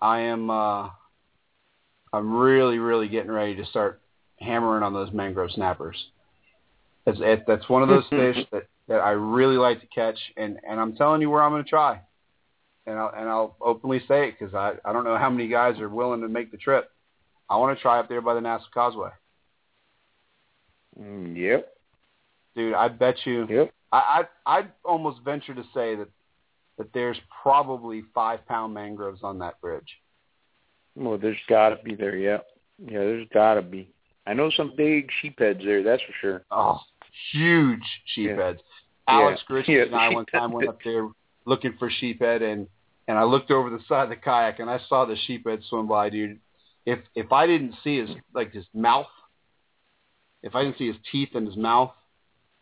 [0.00, 0.90] I am uh,
[2.12, 4.00] I'm really really getting ready to start
[4.38, 5.96] hammering on those mangrove snappers.
[7.06, 10.58] It's, it, that's one of those fish that that I really like to catch, and
[10.68, 12.00] and I'm telling you where I'm going to try,
[12.86, 15.78] and I'll and I'll openly say it because I I don't know how many guys
[15.80, 16.90] are willing to make the trip.
[17.48, 19.10] I want to try up there by the NASA Causeway.
[21.00, 21.72] Mm, yep.
[22.56, 23.46] Dude, I bet you.
[23.48, 23.72] Yep.
[23.92, 26.08] I I I'd almost venture to say that
[26.78, 30.00] that there's probably five pound mangroves on that bridge.
[30.94, 32.16] Well, there's got to be there.
[32.16, 32.38] Yeah.
[32.78, 33.92] Yeah, there's got to be.
[34.26, 35.82] I know some big sheepheads there.
[35.82, 36.44] That's for sure.
[36.50, 36.80] Oh,
[37.32, 37.84] huge
[38.16, 38.58] sheepheads.
[38.58, 39.14] Yeah.
[39.14, 39.62] Alex Yeah.
[39.66, 41.08] Yeah, and I one time went up there
[41.44, 42.66] looking for sheephead, and
[43.08, 45.86] and I looked over the side of the kayak and I saw the sheephead swim
[45.86, 46.40] by, dude.
[46.84, 49.06] If if I didn't see his like his mouth,
[50.42, 51.92] if I didn't see his teeth in his mouth,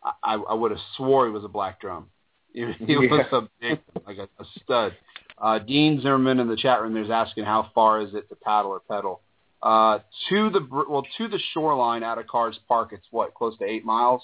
[0.02, 2.08] I I would have swore he was a black drum.
[2.54, 4.96] He, he was a big like a, a stud.
[5.36, 8.70] Uh, Dean Zimmerman in the chat room there's asking how far is it to paddle
[8.70, 9.22] or pedal.
[9.60, 9.98] Uh,
[10.28, 13.64] to the br- well to the shoreline out of Kars Park, it's what close to
[13.64, 14.22] eight miles.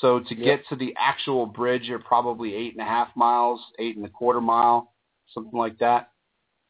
[0.00, 0.44] So to Yep.
[0.44, 4.08] get to the actual bridge, you're probably eight and a half miles, eight and a
[4.08, 4.94] quarter mile,
[5.34, 6.10] something like that.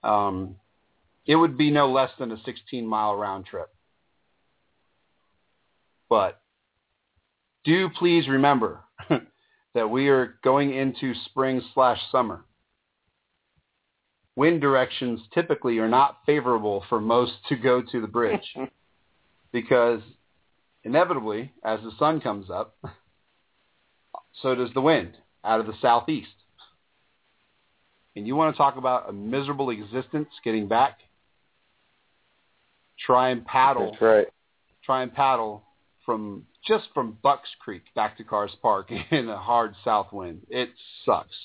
[0.03, 0.57] Um,
[1.27, 3.69] it would be no less than a 16 mile round trip.
[6.09, 6.41] But
[7.65, 8.81] do please remember
[9.75, 12.45] that we are going into spring slash summer.
[14.35, 18.57] Wind directions typically are not favorable for most to go to the bridge
[19.53, 20.01] because
[20.83, 22.77] inevitably, as the sun comes up,
[24.43, 26.29] so does the wind out of the southeast.
[28.17, 30.99] And you want to talk about a miserable existence getting back?
[32.99, 33.91] Try and paddle.
[33.93, 34.27] That's right.
[34.85, 35.63] Try and paddle
[36.05, 40.43] from just from Bucks Creek back to Kars Park in a hard south wind.
[40.51, 40.71] It
[41.05, 41.37] sucks.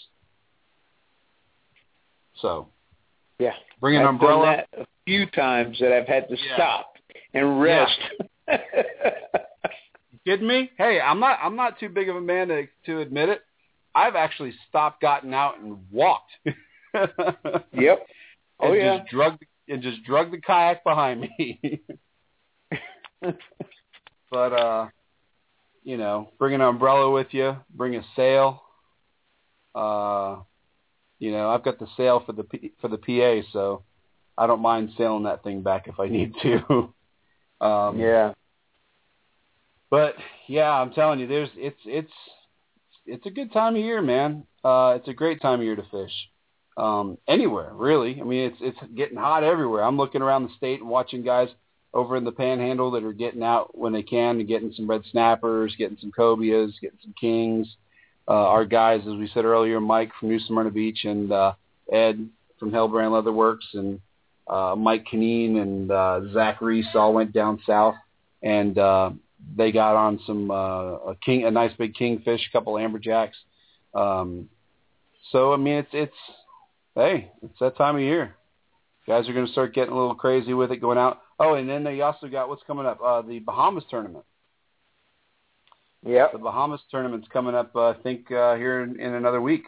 [2.42, 2.68] So
[3.40, 3.54] Yeah.
[3.80, 4.46] bring an I've umbrella.
[4.46, 6.56] done that a few times that I've had to Yeah.
[6.56, 6.94] stop
[7.34, 8.00] and rest.
[10.26, 10.71] kidding me?
[10.78, 13.41] Hey, I'm not I'm not too big of a man to to admit it.
[13.93, 16.32] I've actually stopped, gotten out, and walked.
[17.73, 18.07] yep.
[18.57, 18.97] Oh and yeah.
[18.99, 21.82] just drug and just drug the kayak behind me.
[24.32, 24.88] but uh,
[25.84, 28.61] you know, bring an umbrella with you, bring a sail.
[29.76, 30.38] Uh,
[31.19, 33.84] you know, I've got the sail for the P, for the PA, so
[34.38, 36.93] I don't mind sailing that thing back if I need to.
[37.59, 38.36] um, yeah.
[39.96, 40.16] But
[40.50, 42.12] yeah, I'm telling you, there's it's it's
[43.06, 44.43] it's a good time of year, man.
[44.62, 46.12] Uh, it's a great time of year to fish.
[46.76, 48.20] Um, anywhere, really.
[48.20, 49.86] I mean, it's it's getting hot everywhere.
[49.86, 51.48] I'm looking around the state and watching guys
[51.93, 55.04] over in the Panhandle that are getting out when they can and getting some red
[55.14, 57.66] snappers, getting some cobias, getting some kings.
[58.28, 61.54] Uh, our guys, as we said earlier, Mike from New Smyrna Beach and uh,
[61.89, 62.28] Ed
[62.60, 64.02] from Hellbrand Leatherworks and
[64.48, 67.96] uh, Mike Kineen and uh, Zach Reese all went down south
[68.43, 69.12] and uh,
[69.56, 73.36] they got on some uh, a king, a nice big kingfish, a couple amberjacks.
[73.93, 74.50] Um,
[75.32, 76.16] so I mean, it's it's
[76.96, 78.36] hey, it's that time of year.
[79.08, 81.22] Guys are going to start getting a little crazy with it going out.
[81.39, 84.26] Oh, and then they also got what's coming up, uh, the Bahamas tournament.
[86.06, 89.64] Yeah, The Bahamas tournament's coming up, uh, I think, uh, here in, in another week.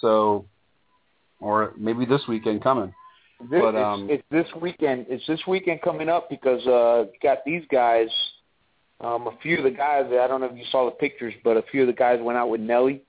[0.00, 0.46] So,
[1.40, 2.94] or maybe this weekend coming.
[3.50, 5.06] This, But, um, it's, it's this weekend.
[5.10, 8.08] It's this weekend coming up because uh got these guys.
[9.04, 10.06] Um, a few of the guys.
[10.06, 12.38] I don't know if you saw the pictures, but a few of the guys went
[12.38, 13.02] out with Nelly.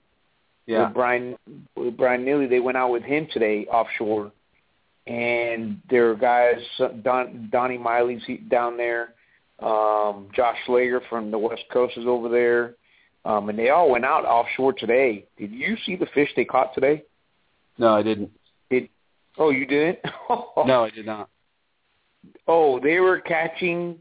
[0.66, 0.86] Yeah.
[0.88, 1.38] With Brian
[1.76, 2.48] with Brian Neely.
[2.48, 4.32] They went out with him today offshore,
[5.08, 6.60] and there are guys.
[7.04, 9.14] Don, Donnie Miley's he- down there.
[9.60, 12.74] Um, Josh Slager from the West Coast is over there.
[13.24, 15.26] Um, and they all went out offshore today.
[15.38, 17.04] Did you see the fish they caught today?
[17.78, 18.32] No, I didn't.
[18.70, 18.90] Did
[19.38, 20.00] oh you didn't?
[20.30, 21.30] No, I did not.
[22.48, 24.00] Oh, they were catching.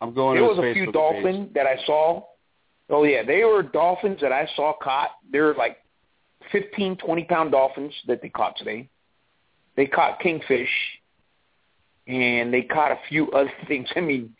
[0.00, 0.36] I'm going.
[0.36, 2.22] There to was a few dolphins that I saw.
[2.88, 5.10] Oh yeah, they were dolphins that I saw caught.
[5.32, 5.78] They were like
[6.52, 8.88] 15, 20 pound dolphins that they caught today.
[9.76, 10.70] They caught kingfish,
[12.06, 13.88] and they caught a few other things.
[13.94, 14.34] I mean,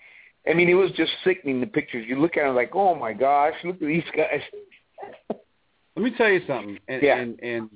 [0.50, 1.60] I mean, it was just sickening.
[1.60, 4.40] The pictures you look at, them like, oh my gosh, look at these guys.
[5.96, 7.18] Let me tell you something, and, Yeah.
[7.18, 7.70] and and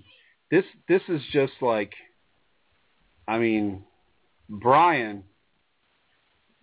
[0.50, 1.92] this this is just like,
[3.28, 3.84] I mean,
[4.48, 5.24] Brian,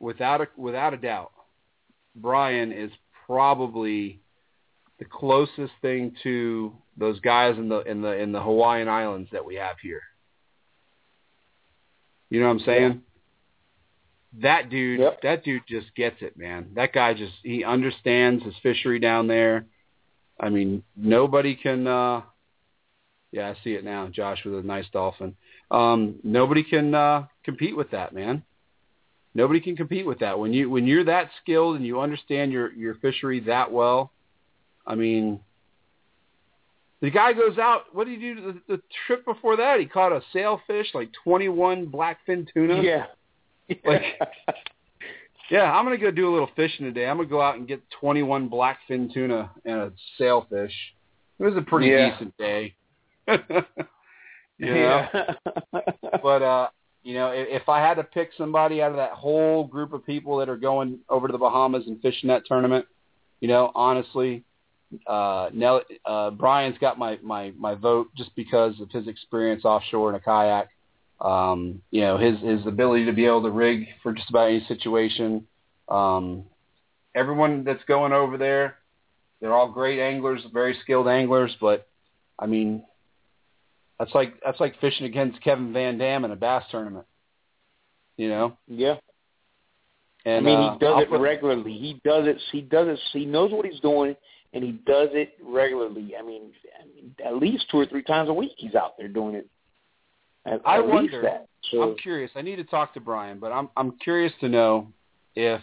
[0.01, 1.31] without a without a doubt,
[2.15, 2.91] Brian is
[3.25, 4.19] probably
[4.99, 9.45] the closest thing to those guys in the in the in the Hawaiian Islands that
[9.45, 10.01] we have here.
[12.29, 13.01] You know what I'm saying?
[14.41, 15.21] That dude, Yep.
[15.23, 16.71] that dude just gets it, man.
[16.75, 19.65] That guy just he understands his fishery down there.
[20.39, 21.85] I mean, nobody can.
[21.87, 22.21] uh
[23.31, 24.07] Yeah, I see it now.
[24.07, 25.35] Josh with a nice dolphin.
[25.69, 28.43] Um, nobody can uh compete with that, man.
[29.33, 30.37] Nobody can compete with that.
[30.37, 34.11] When you when you're that skilled and you understand your your fishery that well,
[34.85, 35.39] I mean,
[37.01, 37.85] the guy goes out.
[37.93, 38.35] What did he do
[38.67, 39.79] the, the trip before that?
[39.79, 42.81] He caught a sailfish, like 21 blackfin tuna.
[42.81, 43.05] Yeah.
[43.85, 44.03] Like-
[45.49, 47.07] Yeah, I'm gonna go do a little fishing today.
[47.07, 50.73] I'm gonna go out and get 21 blackfin tuna and a sailfish.
[51.39, 52.11] It was a pretty Yeah.
[52.11, 52.75] decent day.
[53.27, 53.63] know?
[54.59, 55.07] yeah.
[56.23, 56.67] but uh
[57.03, 60.05] you know if, if i had to pick somebody out of that whole group of
[60.05, 62.85] people that are going over to the bahamas and fishing that tournament
[63.39, 64.43] you know honestly
[65.07, 70.09] uh Nell, uh brian's got my my my vote just because of his experience offshore
[70.09, 70.67] in a kayak.
[71.19, 74.65] Um you know his his ability to be able to rig for just about any
[74.67, 75.47] situation.
[75.87, 76.45] Um
[77.15, 78.75] everyone that's going over there
[79.39, 81.87] they're all great anglers very skilled anglers but
[82.39, 82.83] i mean
[84.01, 87.05] that's like that's like fishing against Kevin Van Dam in a bass tournament.
[88.17, 88.57] You know?
[88.67, 88.95] yeah.
[90.25, 91.73] And I mean, uh, he does I'll it put- regularly.
[91.73, 92.37] He does it.
[92.51, 92.99] He does it.
[93.13, 94.15] He knows what he's doing,
[94.53, 96.13] and he does it regularly.
[96.19, 99.07] I mean, I mean, at least two or three times a week, he's out there
[99.07, 99.47] doing it.
[100.45, 101.47] At, I at wonder- that.
[101.71, 102.31] So, I'm curious.
[102.35, 104.87] I need to talk to Brian, but I'm I'm curious to know
[105.35, 105.61] if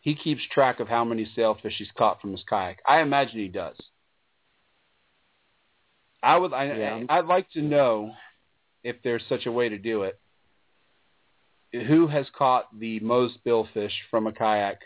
[0.00, 2.78] he keeps track of how many sailfish he's caught from his kayak.
[2.88, 3.76] I imagine he does.
[6.26, 6.52] I would.
[6.52, 7.02] I, Yeah.
[7.08, 8.12] I'd like to know
[8.82, 10.18] if there's such a way to do it.
[11.72, 14.78] Who has caught the most billfish from a kayak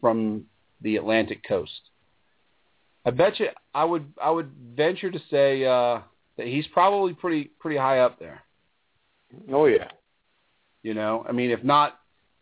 [0.00, 0.46] from
[0.80, 1.80] the Atlantic coast?
[3.04, 3.48] I bet you.
[3.74, 4.12] I would.
[4.22, 6.00] I would venture to say uh,
[6.38, 8.42] that he's probably pretty pretty high up there.
[9.52, 9.90] oh yeah,
[10.82, 11.98] You know, I mean, if not,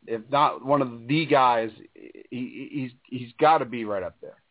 [0.07, 1.71] if not one of the guys,
[2.31, 4.43] he, he's he's got to be right up there.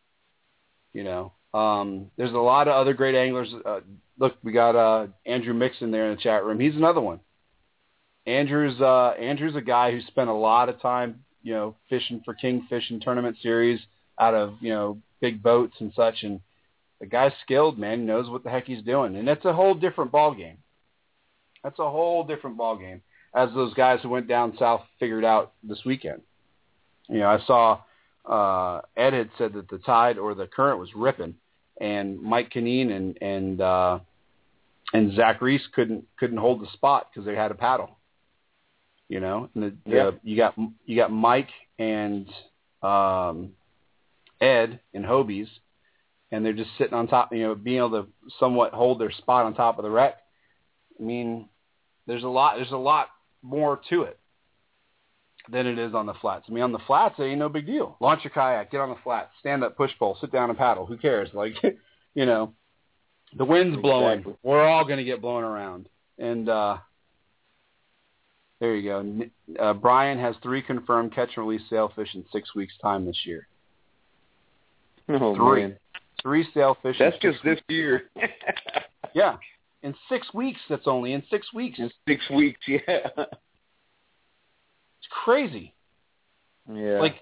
[0.92, 3.52] You know, um, there's a lot of other great anglers.
[3.64, 3.80] Uh,
[4.18, 6.58] look, we got uh, Andrew Mixon there in the chat room.
[6.58, 7.20] He's another one.
[8.26, 12.34] Andrew's uh, Andrew's a guy who spent a lot of time, you know, fishing for
[12.34, 13.80] kingfish and tournament series
[14.18, 16.22] out of you know big boats and such.
[16.22, 16.40] And
[17.00, 18.00] the guy's skilled, man.
[18.00, 20.58] He knows what the heck he's doing, and it's a whole different ball game.
[21.62, 23.02] That's a whole different ball game
[23.34, 26.22] as those guys who went down south figured out this weekend.
[27.08, 27.80] You know, I saw
[28.24, 31.34] uh, Ed had said that the tide or the current was ripping,
[31.80, 33.98] and Mike Kineen and and uh,
[34.92, 37.90] and Zach Reese couldn't couldn't hold the spot because they had a paddle.
[39.08, 40.10] You know, and the, Yeah.
[40.10, 40.54] the, you got
[40.86, 42.26] you got Mike and
[42.82, 43.50] um,
[44.40, 45.48] Ed and Hobies,
[46.32, 47.32] and they're just sitting on top.
[47.32, 48.08] You know, being able to
[48.38, 50.16] somewhat hold their spot on top of the wreck.
[50.98, 51.48] I mean,
[52.06, 52.56] there's a lot.
[52.56, 53.08] There's a lot
[53.42, 54.18] more to it
[55.50, 56.46] than it is on the flats.
[56.48, 57.96] I mean, on the flats, it ain't no big deal.
[58.00, 60.86] Launch your kayak, get on the flats, stand up, push pole, sit down and paddle.
[60.86, 61.28] Who cares?
[61.34, 61.54] Like,
[62.14, 62.52] you know,
[63.36, 64.20] the wind's blowing.
[64.20, 64.36] Exactly.
[64.42, 65.88] We're all going to get blown around.
[66.18, 66.78] And uh,
[68.60, 69.20] there you go.
[69.60, 73.46] Uh, Brian has three confirmed catch and release sailfish in six weeks' time this year.
[75.08, 75.62] oh Three.
[75.62, 75.76] man,
[76.22, 76.98] Three sailfish.
[77.00, 78.04] in that's just this year.
[79.14, 79.36] Yeah,
[79.84, 80.58] in six weeks.
[80.68, 81.78] That's only in six weeks.
[81.78, 82.80] In six weeks, yeah,
[85.04, 85.74] It's crazy.
[86.72, 86.98] yeah.
[86.98, 87.16] like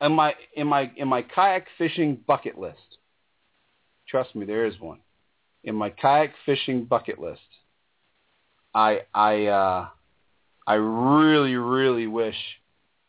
[0.00, 2.98] in my in my in my kayak fishing bucket list.
[4.06, 4.98] Trust me, there is one.
[5.62, 7.40] In my kayak fishing bucket list,
[8.74, 9.88] I I uh
[10.66, 12.36] I really really wish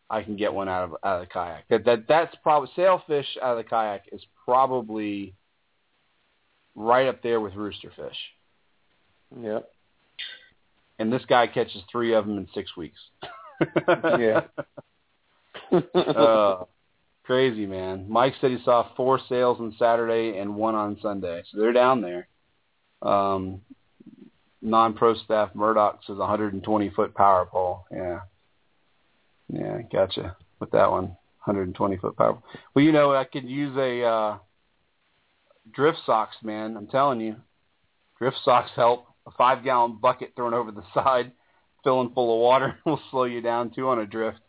[0.10, 1.68] I can get one out of out of the kayak.
[1.70, 5.34] That that that's probably sailfish out of the kayak is probably
[6.76, 8.16] right up there with roosterfish.
[9.38, 9.70] Yep.
[11.00, 13.00] And this guy catches three of them in six weeks.
[14.20, 14.42] Yeah.
[15.96, 16.64] uh,
[17.24, 18.06] crazy man.
[18.08, 22.02] Mike said he saw four sails on Saturday and one on Sunday, so they're down
[22.02, 22.28] there.
[23.02, 23.62] Um,
[24.62, 27.86] non-pro staff Murdoch says 120 foot power pole.
[27.92, 28.22] Yeah,
[29.50, 31.16] yeah, gotcha with that one.
[31.46, 32.42] 120 foot power.
[32.74, 34.38] Well, you know, I could use a uh,
[35.72, 36.76] drift socks, man.
[36.76, 37.36] I'm telling you,
[38.18, 39.06] drift socks help.
[39.28, 41.32] A five gallon bucket thrown over the side,
[41.86, 44.40] filling full of water, will slow you down too on a drift.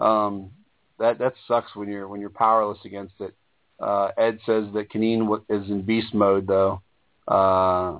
[0.00, 0.52] Um,
[0.98, 3.34] that that sucks when you're when you're powerless against it.
[3.78, 6.80] Uh, Ed says that w- is in beast mode though.
[7.28, 7.98] Uh,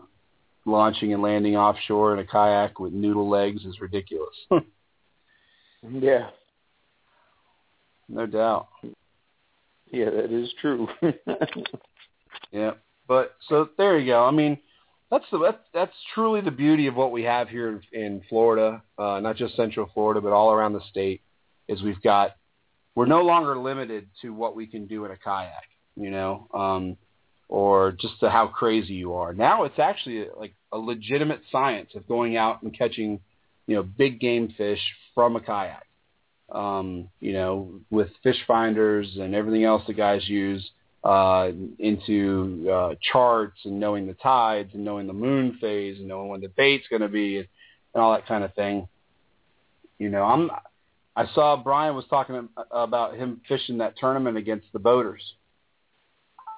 [0.65, 4.35] launching and landing offshore in a kayak with noodle legs is ridiculous.
[5.89, 6.31] Yeah.
[8.09, 8.67] no doubt.
[9.93, 10.89] Yeah, that is true.
[12.53, 12.73] Yeah,
[13.09, 14.25] but so there you go.
[14.25, 14.59] I mean,
[15.11, 18.83] that's the that's, that's truly the beauty of what we have here in, in Florida,
[18.99, 21.23] uh, not just Central Florida, but all around the state.
[21.69, 22.37] Is we've got
[22.95, 25.65] we're no longer limited to what we can do in a kayak,
[25.97, 26.97] you know, um,
[27.49, 29.33] or just to how crazy you are.
[29.33, 33.21] Now it's actually like a legitimate science of going out and catching,
[33.67, 34.81] you know, big game fish
[35.15, 35.85] from a kayak.
[36.49, 40.71] Um, you know, with fish finders and everything else the guys use
[41.07, 46.29] uh, into uh, charts and knowing the tides and knowing the moon phase and knowing
[46.29, 47.47] when the bait's going to be and,
[47.95, 48.89] and all that kind of thing.
[49.99, 50.51] You know, I'm.
[51.15, 55.23] I saw Brian was talking about him fishing that tournament against the boaters.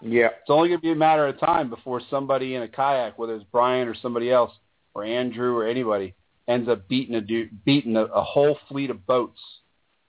[0.01, 0.29] yeah.
[0.41, 3.37] It's only going to be a matter of time before somebody in a kayak, whether
[3.37, 4.51] it's Brian or somebody else
[4.95, 6.15] or Andrew or anybody,
[6.49, 9.39] ends up beating a dude, beating a, a whole fleet of boats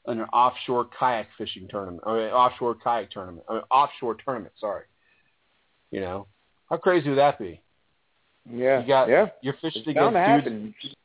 [0.10, 4.54] an offshore kayak fishing tournament or an offshore kayak tournament or an offshore tournament.
[4.60, 4.84] Sorry,
[5.92, 6.28] you know
[6.70, 7.62] how crazy would that be?
[8.52, 8.82] Yeah.
[8.82, 9.28] You got yeah.
[9.42, 10.76] you're fishing It's bound against to dudes.
[10.76, 10.96] happen.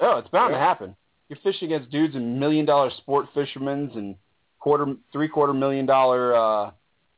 [0.00, 0.58] Oh, it's bound Yeah.
[0.58, 0.96] to happen.
[1.28, 4.14] You're fishing against dudes and million dollar sport fishermen and
[4.60, 6.70] quarter three quarter million dollar uh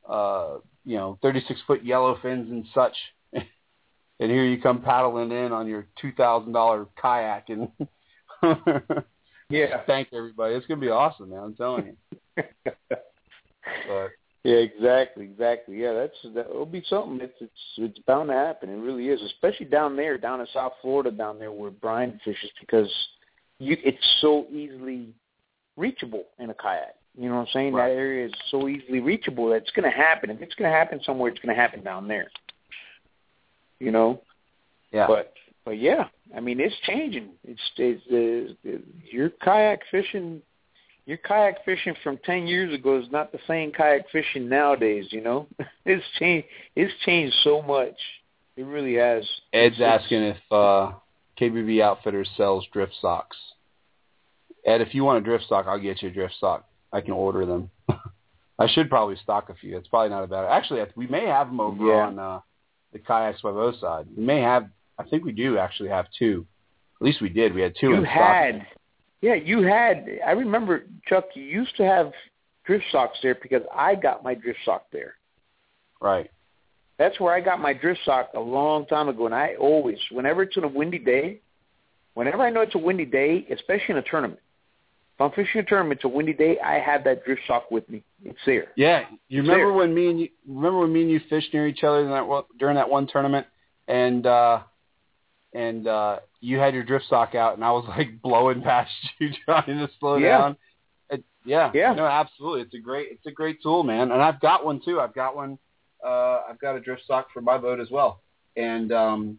[0.09, 2.97] uh you know, thirty six foot yellow fins and such.
[3.32, 7.68] and here you come paddling in on your two thousand dollar kayak and
[9.49, 9.82] Yeah.
[9.86, 10.55] thank everybody.
[10.55, 11.97] It's gonna be awesome, man, I'm telling
[12.36, 12.44] you.
[13.88, 14.11] But
[14.44, 15.76] Yeah, exactly, exactly.
[15.76, 17.18] Yeah, that's that will be something.
[17.20, 18.70] It's it's it's bound to happen.
[18.70, 22.51] It really is, especially down there, down in South Florida, down there where Brian fishes,
[22.61, 22.88] because
[23.59, 25.09] you it's so easily
[25.76, 26.94] reachable in a kayak.
[27.18, 27.72] You know what I'm saying?
[27.72, 27.88] Right.
[27.88, 30.30] That area is so easily reachable that it's going to happen.
[30.30, 32.30] If it's going to happen somewhere, it's going to happen down there.
[33.80, 34.22] You know,
[34.92, 35.07] yeah.
[35.07, 35.32] but
[35.67, 36.05] but yeah,
[36.35, 37.29] I mean it's changing.
[37.45, 40.41] It's, it's, it's your kayak fishing.
[41.05, 45.07] Your kayak fishing from ten years ago is not the same kayak fishing nowadays.
[45.11, 45.47] You know,
[45.85, 46.47] it's changed.
[46.75, 47.95] It's changed so much.
[48.57, 49.25] It really has.
[49.53, 50.93] Ed's It's- asking if uh
[51.39, 53.37] KBB Outfitters sells drift socks.
[54.64, 56.64] Ed, if you want a drift sock, I'll get you a drift sock.
[56.93, 57.71] I can order them.
[58.59, 59.77] I should probably stock a few.
[59.77, 60.47] It's probably not a bad.
[60.47, 62.07] Actually, we may have them over Yeah.
[62.07, 62.41] on uh,
[62.93, 64.07] the kayaks by both side.
[64.17, 64.69] We may have.
[64.99, 66.47] I think we do actually have two.
[67.01, 67.55] At least we did.
[67.55, 68.14] We had two You in stock.
[68.14, 68.66] had,
[69.20, 70.07] yeah, you had.
[70.26, 71.24] I remember Chuck.
[71.34, 72.12] You used to have
[72.64, 75.14] drift socks there because I got my drift sock there.
[76.01, 76.30] Right.
[76.99, 80.42] That's where I got my drift sock a long time ago, and I always, whenever
[80.42, 81.40] it's on a windy day,
[82.14, 84.40] whenever I know it's a windy day, especially in a tournament,
[85.14, 87.88] if I'm fishing a tournament, it's a windy day, I have that drift sock with
[87.90, 88.03] me.
[88.24, 88.68] It's there.
[88.76, 89.05] Yeah.
[89.28, 89.72] You remember There.
[89.74, 92.44] when me and you remember when me and you fished near each other in that
[92.59, 93.47] during that one tournament,
[93.88, 94.61] and uh
[95.57, 99.31] and uh you had your drift sock out, and I was like blowing past you
[99.45, 100.39] trying to slow Yeah.
[100.39, 100.57] down.
[101.11, 101.71] It, yeah.
[101.75, 101.95] Yeah.
[101.95, 102.63] No, absolutely.
[102.63, 104.13] It's a great it's a great tool, man.
[104.13, 105.01] And I've got one too.
[105.01, 105.59] I've got one.
[106.05, 108.21] Uh I've got a drift sock for my boat as well.
[108.57, 109.39] And um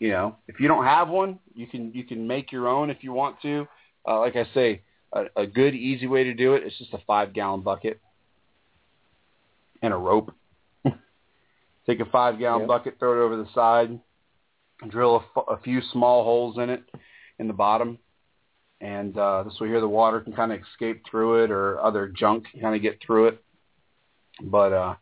[0.00, 3.04] you know, if you don't have one, you can you can make your own if
[3.04, 3.68] you want to.
[4.08, 6.98] Uh, like I say, a, a good easy way to do it is just a
[7.06, 8.00] five gallon bucket
[9.80, 10.34] and a rope.
[11.86, 12.68] Take a five gallon Yep.
[12.68, 14.00] bucket, throw it over the side,
[14.90, 16.82] drill a, f- a few small holes in it
[17.38, 17.98] in the bottom,
[18.80, 22.08] and uh, this way here the water can kind of escape through it or other
[22.08, 23.42] junk can kind of get through it.
[24.42, 24.94] But uh,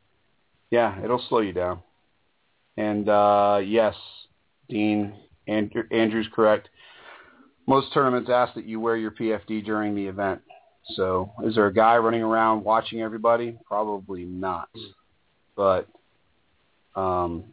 [0.70, 1.82] yeah, it'll slow you down.
[2.77, 3.94] And uh, yes,
[4.69, 5.15] Dean,
[5.47, 6.69] Andrew, Andrew's correct.
[7.66, 10.40] Most tournaments ask that you wear your PFD during the event.
[10.94, 13.59] So is there a guy running around watching everybody?
[13.66, 14.69] Probably not.
[15.57, 15.86] But
[16.97, 17.44] um,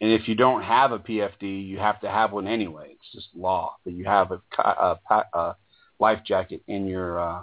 [0.00, 2.88] and if you don't have a PFD, you have to have one anyway.
[2.92, 4.98] It's just law that you have a, a,
[5.34, 5.56] a
[5.98, 7.42] life jacket in your uh,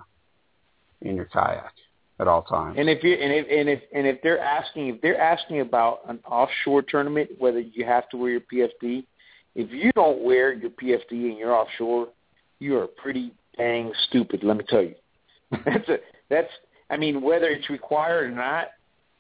[1.01, 1.71] in your kayak
[2.19, 2.77] at all times.
[2.79, 5.99] And if you and if and if and if they're asking if they're asking about
[6.07, 9.05] an offshore tournament, whether you have to wear your PFD,
[9.53, 12.07] if you don't wear your PFD and you're offshore,
[12.59, 14.43] you are pretty dang stupid.
[14.43, 14.95] Let me tell you.
[15.65, 15.97] That's a
[16.29, 16.49] that's
[16.89, 18.69] I mean whether it's required or not.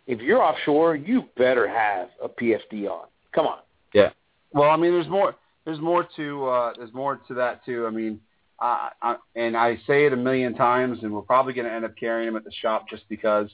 [0.07, 3.07] If you're offshore, you better have a PFD on.
[3.33, 3.59] Come on.
[3.93, 4.09] Yeah.
[4.51, 5.35] Well, I mean, there's more.
[5.65, 6.47] There's more to.
[6.47, 7.85] Uh, there's more to that too.
[7.85, 8.19] I mean,
[8.59, 11.85] I, I, and I say it a million times, and we're probably going to end
[11.85, 13.49] up carrying them at the shop just because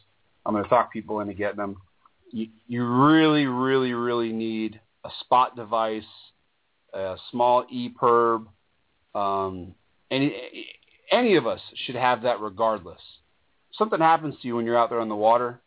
[0.45, 1.78] I'm going to talk people into getting them.
[2.32, 6.04] you, you really, really, really need a spot device,
[6.94, 8.48] a small EPIRB.
[9.16, 9.76] Um,
[10.10, 10.36] any
[11.12, 13.02] any of us should have that regardless.
[13.78, 15.60] Something happens to you when you're out there on the water,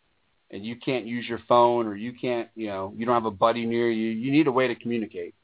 [0.56, 3.30] and you can't use your phone, or you can't, you know, you don't have a
[3.30, 4.08] buddy near you.
[4.08, 5.34] You need a way to communicate.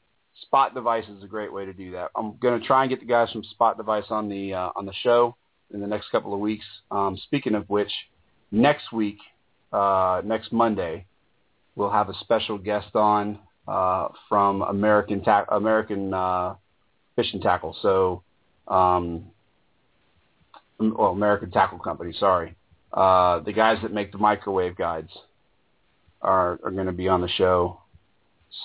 [0.41, 2.09] Spot device is a great way to do that.
[2.15, 4.85] I'm going to try and get the guys from Spot Device on the uh, on
[4.85, 5.37] the show
[5.73, 6.65] in the next couple of weeks.
[6.89, 7.91] Um, speaking of which,
[8.51, 9.19] next week,
[9.71, 11.05] uh, next Monday,
[11.75, 13.37] we'll have a special guest on
[13.67, 16.55] uh, from American ta- American uh,
[17.15, 17.75] Fishing Tackle.
[17.81, 18.23] So,
[18.67, 19.25] um,
[20.79, 22.13] well, American Tackle Company.
[22.19, 22.55] Sorry,
[22.93, 25.09] uh, the guys that make the microwave guides
[26.21, 27.79] are are going to be on the show.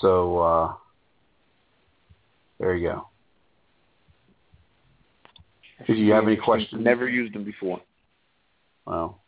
[0.00, 0.74] So uh,
[2.59, 3.09] there you go.
[5.86, 7.80] If you have any questions, Never used them before.
[8.84, 9.20] well,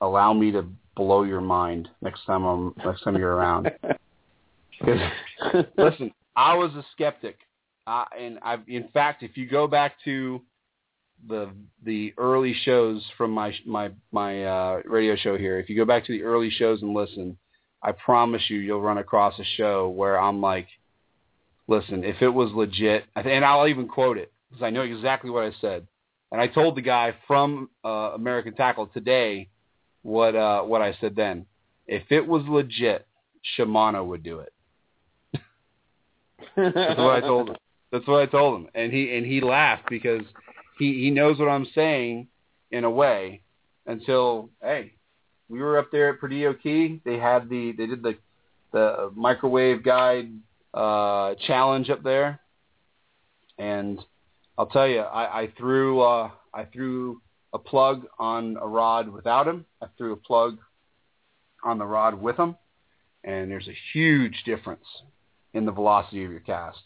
[0.00, 0.64] allow me to
[0.96, 3.70] blow your mind next time I'm next time you're around.
[5.76, 7.36] listen, I was a skeptic,
[7.86, 10.40] uh, and I've in fact, if you go back to
[11.26, 11.50] the
[11.84, 16.04] the early shows from my my my uh, radio show here, if you go back
[16.06, 17.36] to the early shows and listen,
[17.82, 20.68] I promise you, you'll run across a show where I'm like,
[21.66, 25.44] listen, if it was legit, and I'll even quote it because I know exactly what
[25.44, 25.86] I said.
[26.30, 29.48] And I told the guy from uh, American Tackle today
[30.02, 31.46] what uh, what I said then.
[31.86, 33.06] If it was legit,
[33.56, 34.52] Shimano would do it.
[36.56, 37.56] That's what I told him.
[37.90, 40.22] That's what I told him, and he and he laughed because
[40.78, 42.28] he he knows what I'm saying
[42.70, 43.42] in a way.
[43.86, 44.92] Until hey,
[45.48, 47.00] we were up there at Perdido Key.
[47.04, 48.16] They had the they did the
[48.72, 50.30] the microwave guide
[50.74, 52.40] uh, challenge up there,
[53.58, 53.98] and
[54.58, 57.22] I'll tell you, I, I threw uh, I threw
[57.52, 59.64] a plug on a rod without him.
[59.82, 60.58] I threw a plug
[61.64, 62.56] on the rod with him,
[63.24, 64.84] and there's a huge difference
[65.54, 66.78] in the velocity of your cast.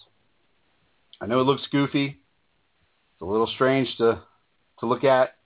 [1.21, 2.22] I know it looks goofy.
[3.23, 4.21] A little strange to
[4.81, 5.37] to look at.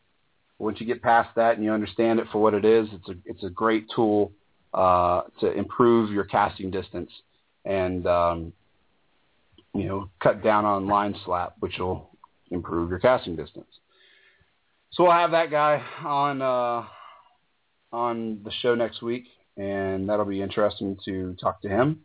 [0.58, 3.14] Once you get past that and you understand it for what it is, it's a
[3.26, 4.32] it's a great tool
[4.72, 7.10] uh, to improve your casting distance
[7.66, 8.52] and um,
[9.74, 12.10] you know cut down on line slap, which will
[12.50, 13.68] improve your casting distance.
[14.92, 16.84] So we'll have that guy on uh,
[17.92, 19.24] on the show next week,
[19.58, 22.00] and that'll be interesting to talk to him.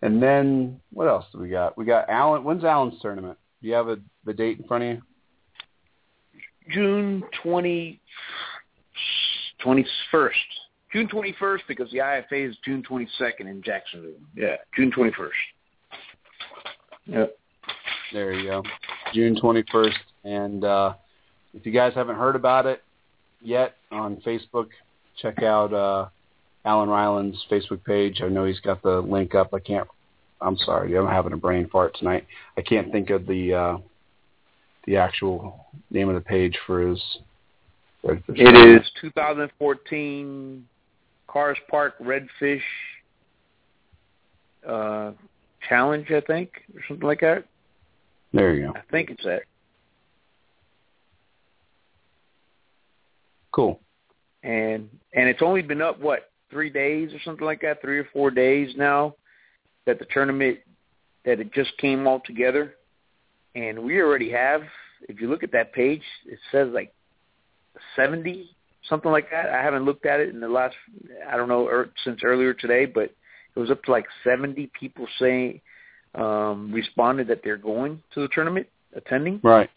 [0.00, 1.76] And then what else do we got?
[1.76, 2.42] We got Alan.
[2.42, 3.36] When's Alan's tournament?
[3.60, 5.02] Do you have a, the date in front of you?
[6.68, 8.00] June 20,
[9.64, 10.30] 21st.
[10.92, 14.10] June 21st because the IFA is June 22nd in Jacksonville.
[14.36, 15.28] Yeah, June 21st.
[17.06, 17.38] Yep.
[18.12, 18.62] There you go.
[19.12, 19.94] June 21st.
[20.24, 20.94] And uh,
[21.54, 22.82] if you guys haven't heard about it
[23.40, 24.68] yet on Facebook,
[25.20, 26.08] check out uh,
[26.64, 28.20] Alan Ryland's Facebook page.
[28.22, 29.54] I know he's got the link up.
[29.54, 29.88] I can't.
[30.42, 32.26] I'm sorry, I'm having a brain fart tonight.
[32.56, 33.78] I can't think of the uh,
[34.86, 37.02] the actual name of the page for his.
[38.04, 38.22] redfish.
[38.28, 40.66] It is 2014
[41.28, 42.60] Kars Park Redfish
[44.66, 45.12] uh,
[45.68, 47.44] Challenge, I think, or something like that.
[48.32, 48.78] There you go.
[48.78, 49.42] I think it's that.
[53.52, 53.80] Cool.
[54.42, 58.08] And and it's only been up what three days or something like that, three or
[58.12, 59.14] four days now
[59.86, 60.58] that the tournament
[61.24, 62.74] that it just came all together,
[63.54, 64.62] and we already have.
[65.08, 66.92] If you look at that page, it says like
[67.96, 68.50] seventy
[68.88, 69.50] something like that.
[69.50, 70.74] I haven't looked at it in the last
[71.28, 73.04] I don't know er, since earlier today, but
[73.54, 75.60] it was up to like seventy people saying
[76.14, 79.40] um responded that they're going to the tournament, attending.
[79.42, 79.70] Right.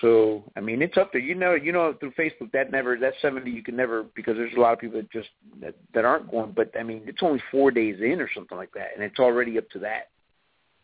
[0.00, 1.20] So I mean, it's up there.
[1.20, 4.54] You know, you know, through Facebook, that never that seventy you can never because there's
[4.56, 5.28] a lot of people that just
[5.60, 6.52] that, that aren't going.
[6.52, 9.56] But I mean, it's only four days in or something like that, and it's already
[9.58, 10.08] up to that.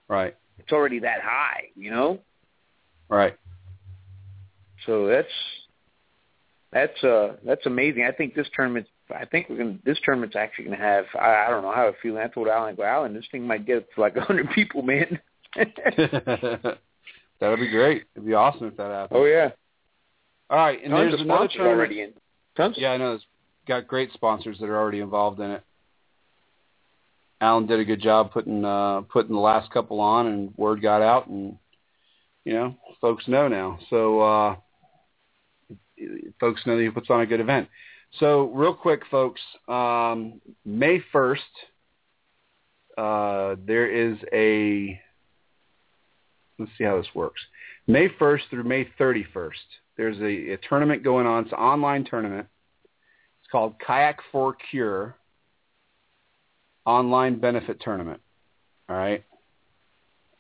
[0.08, 0.36] Right.
[0.58, 2.20] It's already that high, you know.
[3.10, 3.36] Right.
[4.86, 5.28] So that's
[6.72, 8.04] that's uh that's amazing.
[8.04, 8.86] I think this tournament.
[9.14, 9.78] I think we're gonna.
[9.84, 11.04] This tournament's actually gonna have.
[11.20, 12.16] I, I don't know how I feel.
[12.16, 15.18] I told Alan, go Alan, this thing might get to like a hundred people, man.
[15.56, 16.78] That'd
[17.58, 18.04] be great.
[18.14, 19.20] It'd be awesome if that happened.
[19.20, 19.50] oh yeah.
[20.48, 21.76] All right, and Tons there's another tournament.
[21.76, 22.12] already in.
[22.56, 22.76] Tons.
[22.78, 23.14] Yeah, I know.
[23.14, 23.24] It's
[23.66, 25.62] got great sponsors that are already involved in it.
[27.40, 31.02] Alan did a good job putting uh, putting the last couple on, and word got
[31.02, 31.56] out, and
[32.44, 33.78] you know, folks know now.
[33.90, 34.56] So uh,
[36.38, 37.68] folks know that he puts on a good event.
[38.18, 41.42] So real quick, folks, um, May first,
[42.98, 45.00] uh, there is a.
[46.58, 47.40] Let's see how this works.
[47.86, 49.50] May 1st through May 31st,
[49.96, 51.44] there's a, a tournament going on.
[51.44, 52.46] It's an online tournament.
[53.40, 55.16] It's called Kayak for Cure.
[56.84, 58.20] online benefit tournament.
[58.88, 59.24] All right.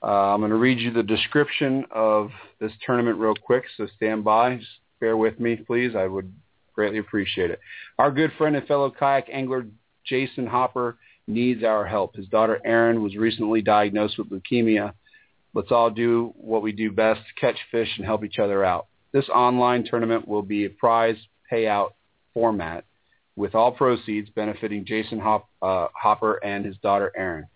[0.02, 4.24] Uh, I'm going to read you the description of this tournament real quick, so stand
[4.24, 4.56] by.
[4.56, 4.70] Just
[5.00, 5.94] bear with me, please.
[5.94, 6.32] I would
[6.74, 7.60] greatly appreciate it.
[7.98, 9.66] Our good friend and fellow kayak angler
[10.06, 10.96] Jason Hopper
[11.26, 12.16] needs our help.
[12.16, 14.94] His daughter Erin was recently diagnosed with leukemia.
[15.52, 18.86] Let's all do what we do best, catch fish and help each other out.
[19.12, 21.16] This online tournament will be a prize
[21.52, 21.90] payout
[22.32, 22.84] format
[23.36, 27.46] with all proceeds benefiting Jason Hop, uh, Hopper and his daughter Erin.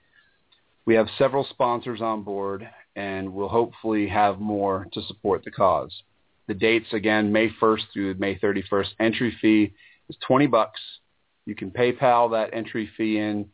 [0.87, 5.93] We have several sponsors on board and we'll hopefully have more to support the cause.
[6.47, 8.89] The dates again, May 1st through May 31st.
[9.01, 9.73] Entry fee
[10.09, 10.81] is 20 bucks.
[11.47, 13.49] You can PayPal that entry fee in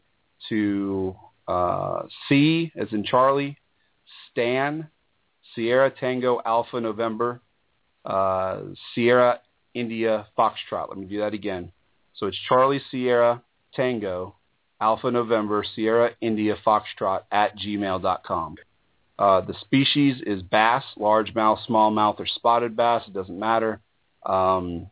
[0.49, 1.17] to
[1.47, 3.57] uh, C as in Charlie,
[4.31, 4.89] Stan,
[5.55, 7.41] Sierra Tango Alpha November,
[8.05, 8.61] uh,
[8.95, 9.41] Sierra
[9.75, 10.89] India Foxtrot.
[10.89, 11.73] Let me do that again.
[12.15, 13.43] So it's Charlie Sierra
[13.75, 14.37] Tango
[14.81, 18.57] Alpha November Sierra India Foxtrot at gmail.com.
[19.19, 23.03] Uh, the species is bass, largemouth, smallmouth, or spotted bass.
[23.07, 23.81] It doesn't matter.
[24.25, 24.91] Um,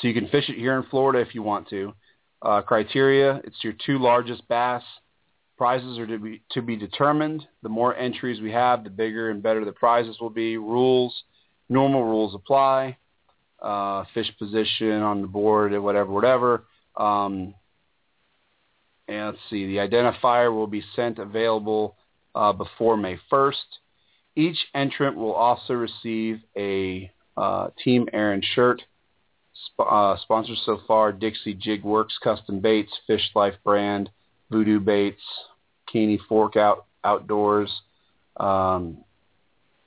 [0.00, 1.92] so you can fish it here in Florida if you want to.
[2.40, 4.82] Uh, criteria, it's your two largest bass.
[5.58, 7.46] Prizes are to be, to be determined.
[7.62, 10.56] The more entries we have, the bigger and better the prizes will be.
[10.56, 11.24] Rules,
[11.68, 12.96] normal rules apply.
[13.60, 16.64] Uh, fish position on the board, whatever, whatever.
[16.96, 17.54] Um,
[19.10, 21.96] and let's see, the identifier will be sent available
[22.36, 23.54] uh, before May 1st.
[24.36, 28.82] Each entrant will also receive a uh, Team Erin shirt.
[29.66, 34.10] Sp- uh, sponsors so far, Dixie Jig Works Custom Baits, Fish Life Brand,
[34.48, 35.22] Voodoo Baits,
[35.92, 37.70] Keeney Fork Out Outdoors,
[38.36, 38.98] um,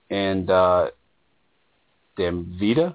[0.09, 0.89] and uh,
[2.19, 2.93] Damvita.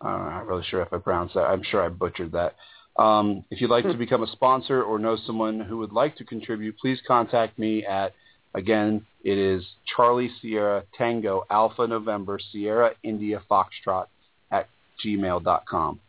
[0.00, 1.44] I'm not really sure if I pronounced that.
[1.44, 2.56] I'm sure I butchered that.
[2.98, 6.24] Um, if you'd like to become a sponsor or know someone who would like to
[6.24, 8.12] contribute, please contact me at,
[8.54, 9.64] again, it is
[9.96, 14.06] Charlie Sierra Tango Alpha November Sierra India Foxtrot
[14.50, 14.68] at
[15.04, 16.00] gmail.com.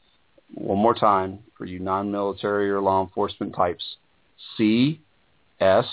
[0.56, 3.84] One more time for you non-military or law enforcement types.
[4.58, 5.00] C
[5.60, 5.86] S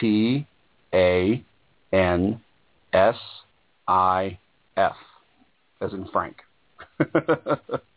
[0.00, 0.46] T
[0.94, 1.44] A
[1.92, 2.40] N
[2.94, 3.16] S
[3.86, 4.38] I
[4.74, 4.96] F
[5.82, 6.36] as in Frank.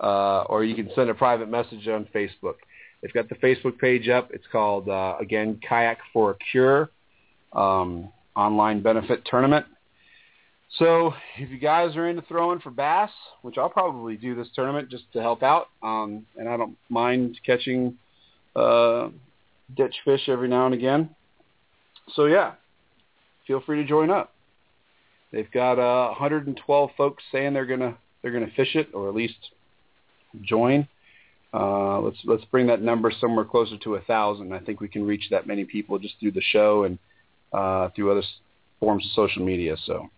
[0.00, 2.56] uh, or you can send a private message on Facebook.
[3.02, 4.30] They've got the Facebook page up.
[4.32, 6.90] It's called, uh, again, Kayak for a Cure
[7.52, 9.66] um, online benefit tournament.
[10.78, 13.10] So if you guys are into throwing for bass,
[13.42, 17.40] which I'll probably do this tournament just to help out, um, and I don't mind
[17.44, 17.98] catching
[18.54, 19.08] uh,
[19.76, 21.10] ditch fish every now and again.
[22.14, 22.52] So yeah,
[23.46, 24.32] feel free to join up.
[25.32, 29.38] They've got uh, 112 folks saying they're gonna they're gonna fish it, or at least
[30.42, 30.86] join.
[31.52, 34.52] Uh, let's let's bring that number somewhere closer to a thousand.
[34.52, 36.98] I think we can reach that many people just through the show and
[37.52, 38.22] uh, through other
[38.78, 39.76] forms of social media.
[39.84, 40.08] So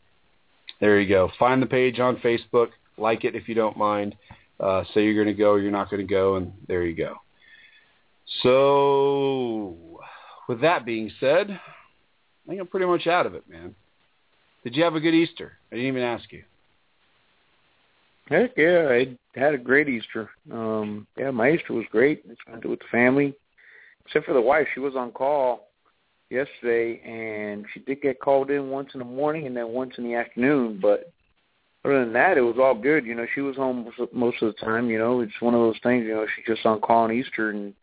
[0.80, 1.30] there you go.
[1.39, 2.68] Find the page on Facebook,
[2.98, 4.14] like it if you don't mind.
[4.60, 7.16] Uh, say you're going to go you're not going to go, and there you go.
[8.43, 9.76] So
[10.48, 13.74] with that being said, I think I'm pretty much out of it, man.
[14.64, 15.52] Did you have a good Easter?
[15.70, 16.44] I didn't even ask you.
[18.28, 20.30] Heck yeah, I had a great Easter.
[20.50, 22.22] Um, yeah, my Easter was great.
[22.30, 23.34] I spent it with the family,
[24.04, 24.66] except for the wife.
[24.74, 25.68] She was on call
[26.30, 30.04] yesterday, and she did get called in once in the morning and then once in
[30.04, 30.78] the afternoon.
[30.80, 31.12] But
[31.84, 33.04] other than that, it was all good.
[33.04, 34.90] You know, she was home most of the time.
[34.90, 36.04] You know, it's one of those things.
[36.04, 37.74] You know, she's just on call on Easter and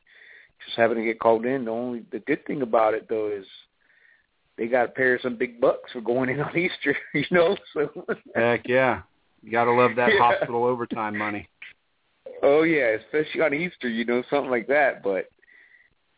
[0.65, 1.65] just having to get called in.
[1.65, 3.45] The only the good thing about it though is
[4.57, 6.95] they got to pay her some big bucks for going in on Easter.
[7.13, 8.05] You know, so
[8.35, 9.01] heck yeah.
[9.41, 10.19] You gotta love that Yeah.
[10.19, 11.47] hospital overtime money.
[12.43, 15.03] Oh yeah, especially on Easter, you know, something like that.
[15.03, 15.29] But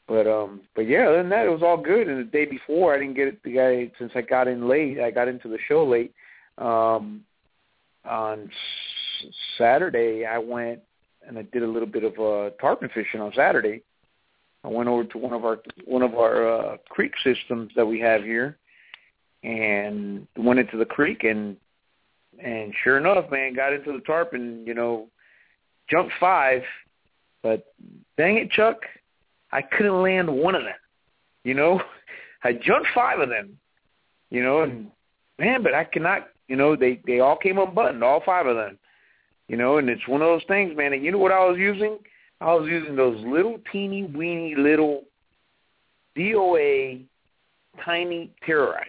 [0.08, 2.08] but um but yeah, other than that it was all good.
[2.08, 5.00] And the day before I didn't get it the guy since I got in late,
[5.00, 6.14] I got into the show late.
[6.58, 7.24] Um
[8.04, 8.50] on
[9.58, 10.82] Saturday I went
[11.28, 13.84] and I did a little bit of uh tarpon fishing on Saturday.
[14.64, 18.00] I went over to one of our one of our uh creek systems that we
[18.00, 18.58] have here
[19.44, 21.58] and went into the creek and
[22.40, 25.08] and sure enough, man, got into the tarp and, you know,
[25.90, 26.62] jumped five,
[27.44, 27.66] but
[28.18, 28.78] dang it, Chuck,
[29.52, 30.74] I couldn't land one of them.
[31.44, 31.82] You know,
[32.44, 33.58] I jumped five of them.
[34.30, 34.88] You know, and
[35.38, 36.30] man, but I cannot.
[36.48, 38.78] You know, they they all came unbuttoned, all five of them.
[39.48, 40.94] You know, and it's one of those things, man.
[40.94, 41.98] And you know what I was using?
[42.40, 45.04] I was using those little teeny weeny little
[46.18, 47.04] DOA
[47.84, 48.84] tiny TerrorEyz.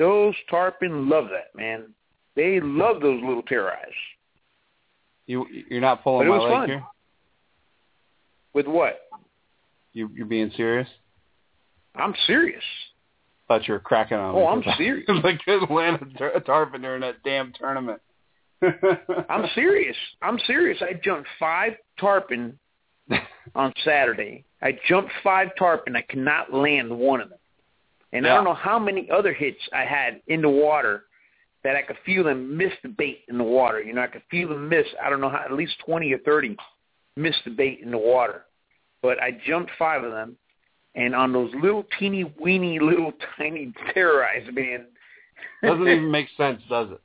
[0.00, 1.92] Those tarpon love that, man.
[2.34, 3.74] They love those little TerrorEyz.
[5.26, 6.68] You you're not pulling my leg fun.
[6.68, 6.82] here.
[8.54, 8.98] With what?
[9.92, 10.88] You you're being serious?
[11.94, 12.62] I'm serious.
[13.46, 14.34] Thought you were cracking on.
[14.34, 14.46] Oh.
[14.46, 15.04] I'm serious.
[15.06, 18.00] I couldn't land a tar- tarpon during that damn tournament.
[19.28, 19.96] I'm serious.
[20.22, 20.78] I'm serious.
[20.80, 22.58] I jumped five tarpon
[23.54, 24.44] on Saturday.
[24.62, 25.94] I jumped five tarpon.
[25.94, 27.38] I cannot land one of them.
[28.12, 31.04] And I don't know how many other hits I had in the water
[31.62, 33.80] that I could feel them miss the bait in the water.
[33.80, 34.86] You know, I could feel them miss.
[35.02, 36.56] I don't know how, at least 20 or 30
[37.16, 38.46] miss the bait in the water.
[39.02, 40.36] But I jumped five of them.
[40.96, 44.86] And on those little teeny weeny little tiny terrorized, man.
[45.62, 47.00] Doesn't even make sense, does it?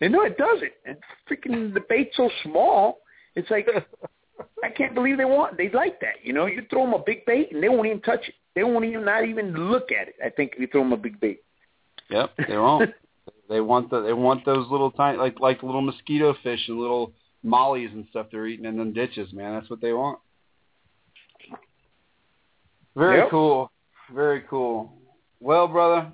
[0.00, 0.72] And no, it doesn't.
[0.86, 0.96] And
[1.30, 3.00] freaking the bait's so small.
[3.34, 3.68] It's like
[4.64, 5.56] I can't believe they want.
[5.56, 6.16] They like that.
[6.22, 8.34] You know, you throw them a big bait and they won't even touch it.
[8.54, 10.14] They won't even not even look at it.
[10.24, 11.42] I think if you throw them a big bait.
[12.10, 12.90] Yep, they won't.
[13.48, 17.12] they want the they want those little tiny like like little mosquito fish and little
[17.42, 19.54] mollies and stuff they're eating in them ditches, man.
[19.54, 20.18] That's what they want.
[22.96, 23.30] Very Yep.
[23.30, 23.70] cool.
[24.14, 24.92] Very cool.
[25.40, 26.12] Well, brother,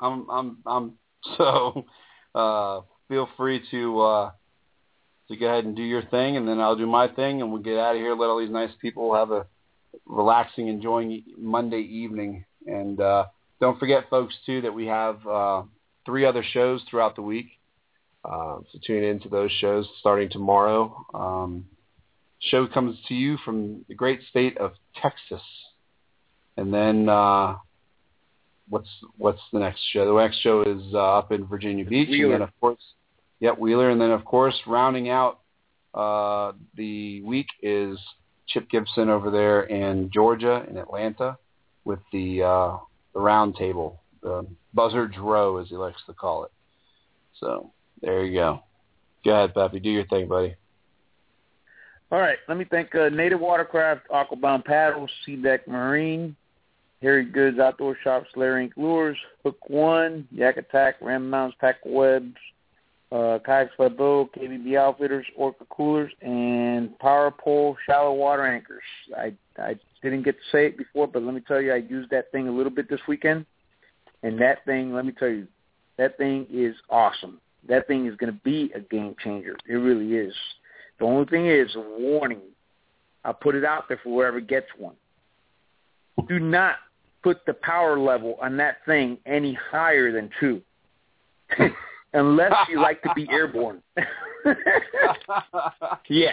[0.00, 0.92] I'm I'm I'm
[1.36, 1.84] so
[2.34, 4.30] uh feel free to uh
[5.28, 7.62] to go ahead and do your thing and then I'll do my thing and we'll
[7.62, 9.46] get out of here, let all these nice people have a
[10.06, 12.44] relaxing, enjoying Monday evening.
[12.66, 13.26] And uh
[13.60, 15.62] don't forget folks too that we have uh
[16.06, 17.48] three other shows throughout the week.
[18.24, 21.06] Uh, so tune into those shows starting tomorrow.
[21.14, 21.66] Um,
[22.40, 25.42] show comes to you from the great state of Texas.
[26.56, 27.56] And then uh,
[28.68, 30.06] what's what's the next show?
[30.06, 32.24] The next show is uh, up in Virginia Beach, Wheeler.
[32.24, 32.82] and then of course,
[33.40, 35.40] yep, Wheeler, and then of course rounding out
[35.94, 37.98] uh, the week is
[38.48, 41.36] Chip Gibson over there in Georgia in Atlanta
[41.84, 42.76] with the uh,
[43.14, 46.52] the round table, the Buzzards Row as he likes to call it.
[47.40, 47.70] So
[48.00, 48.60] there you go.
[49.24, 49.80] Go ahead, Peppy.
[49.80, 50.54] Do your thing, buddy.
[52.10, 52.38] All right.
[52.48, 56.34] Let me thank uh, Native Watercraft, Aquabound Paddles, SeaDek Marine,
[57.02, 58.72] Harry Goods Outdoor Shop, Slayer Inc.
[58.76, 62.36] Lures, Hook One, Yak Attack, Ram Mounts, Pack Webs,
[63.10, 68.82] uh, Kayaks by Bo, KBB Outfitters, Orca Coolers, and Power Pole Shallow Water Anchors.
[69.16, 72.10] I I didn't get to say it before, but let me tell you, I used
[72.10, 73.46] that thing a little bit this weekend,
[74.22, 75.46] and that thing, let me tell you,
[75.96, 77.40] that thing is awesome.
[77.68, 79.56] That thing is going to be a game changer.
[79.68, 80.34] It really is.
[80.98, 82.40] The only thing is, a warning.
[83.24, 84.94] I'll put it out there for whoever gets one.
[86.28, 86.76] Do not
[87.22, 90.62] put the power level on that thing any higher than two,
[92.12, 93.82] unless you like to be airborne.
[96.08, 96.32] yeah.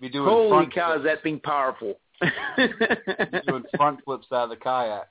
[0.00, 1.98] Be doing Holy front cow, is that thing powerful.
[3.46, 5.08] Doing front flips out of the kayak.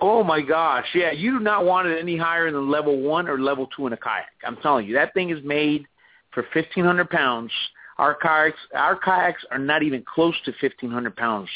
[0.00, 3.38] oh my gosh, yeah, you do not want it any higher than level one or
[3.38, 4.30] level two in a kayak.
[4.44, 5.86] I'm telling you, that thing is made
[6.32, 7.52] for 1,500 pounds.
[7.98, 11.48] Our kayaks, our kayaks are not even close to 1,500 pounds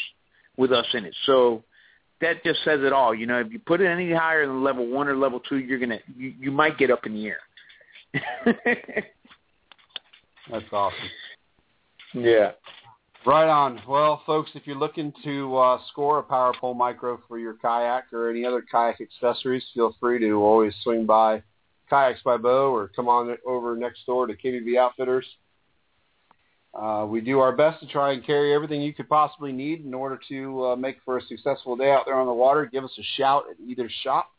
[0.57, 1.15] with us in it.
[1.24, 1.65] So
[2.21, 3.15] that just says it all.
[3.15, 5.79] You know, if you put it any higher than level one or level two, you're
[5.79, 7.41] gonna you, you might get up in the air.
[10.51, 10.99] That's awesome.
[12.15, 12.53] yeah.
[13.27, 13.81] Right on.
[13.89, 18.13] Well, folks, if you're looking to uh, score a Power Pole Micro for your kayak
[18.13, 21.43] or any other kayak accessories, feel free to always swing by
[21.91, 25.27] Kayaks by Bo or come on over next door to KBB Outfitters.
[26.77, 29.94] Uh, we do our best to try and carry everything you could possibly need in
[29.94, 32.66] order to uh, make for a successful day out there on the water.
[32.66, 34.31] Give us a shout at either shop,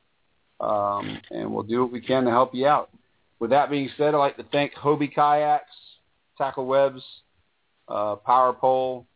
[0.60, 2.90] um, and we'll do what we can to help you out.
[3.40, 5.64] With that being said, I'd like to thank Hobie Kayaks,
[6.38, 7.02] Tackle Webs,
[7.88, 9.08] uh, Power Pole,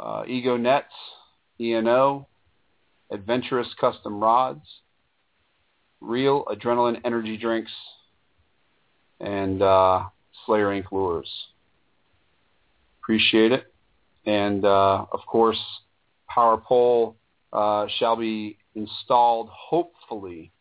[0.00, 0.92] uh, Ego Nets,
[1.60, 2.26] ENO,
[3.10, 4.64] Adventurous Custom Rods,
[6.00, 7.72] Real Adrenaline Energy Drinks,
[9.20, 10.04] and uh,
[10.46, 10.90] Slayer Inc.
[10.92, 11.28] Lures.
[13.02, 13.72] Appreciate it.
[14.24, 15.58] And, uh, of course,
[16.28, 17.16] Power Pole
[17.52, 20.52] uh, shall be installed hopefully,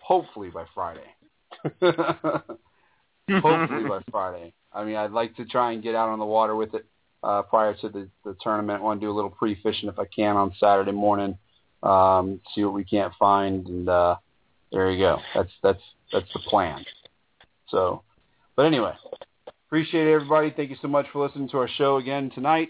[0.00, 1.06] hopefully by Friday.
[1.80, 4.52] hopefully by Friday.
[4.72, 6.84] I mean, I'd like to try and get out on the water with it
[7.22, 8.80] uh, prior to the, the tournament.
[8.80, 11.38] I want to do a little pre-fishing if I can on Saturday morning,
[11.82, 14.16] um, see what we can't find, and uh,
[14.72, 15.18] there you go.
[15.34, 15.82] That's that's
[16.12, 16.84] that's the plan.
[17.68, 18.02] So,
[18.56, 18.92] but anyway,
[19.74, 20.52] appreciate everybody.
[20.56, 22.68] Thank you so much for listening to our show again tonight.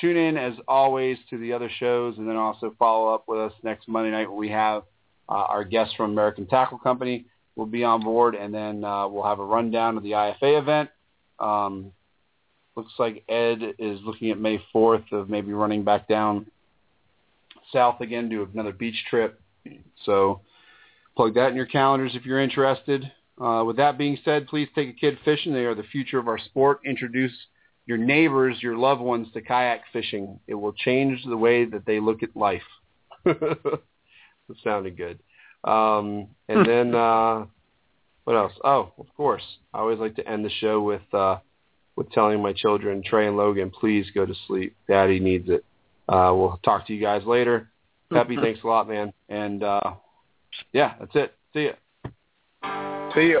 [0.00, 3.52] Tune in as always to the other shows, and then also follow up with us
[3.64, 4.84] next Monday night where we have
[5.28, 7.24] uh, our guests from American Tackle Company
[7.56, 10.90] will be on board, and then uh, we'll have a rundown of the IFA event.
[11.40, 11.90] Um,
[12.76, 16.46] looks like Ed is looking at May 4th of maybe running back down
[17.72, 19.40] south again, do another beach trip.
[20.04, 20.42] So
[21.16, 23.10] plug that in your calendars if you're interested.
[23.40, 25.52] Uh, with that being said, please take a kid fishing.
[25.52, 26.80] They are the future of our sport.
[26.84, 27.32] Introduce
[27.86, 30.40] your neighbors, your loved ones to kayak fishing.
[30.46, 32.62] It will change the way that they look at life.
[33.24, 33.80] that
[34.64, 35.20] sounded good.
[35.64, 37.46] Um, and then uh,
[38.24, 38.52] what else?
[38.64, 39.42] Oh, of course,
[39.72, 41.38] I always like to end the show with uh,
[41.96, 44.76] with telling my children, Trey and Logan, please go to sleep.
[44.86, 45.64] Daddy needs it.
[46.08, 47.70] Uh, we'll talk to you guys later.
[48.12, 49.12] Peppy, thanks a lot, man.
[49.28, 49.94] And uh,
[50.72, 51.34] yeah, that's it.
[51.54, 51.70] See
[52.62, 52.97] ya.
[53.18, 53.40] See ya.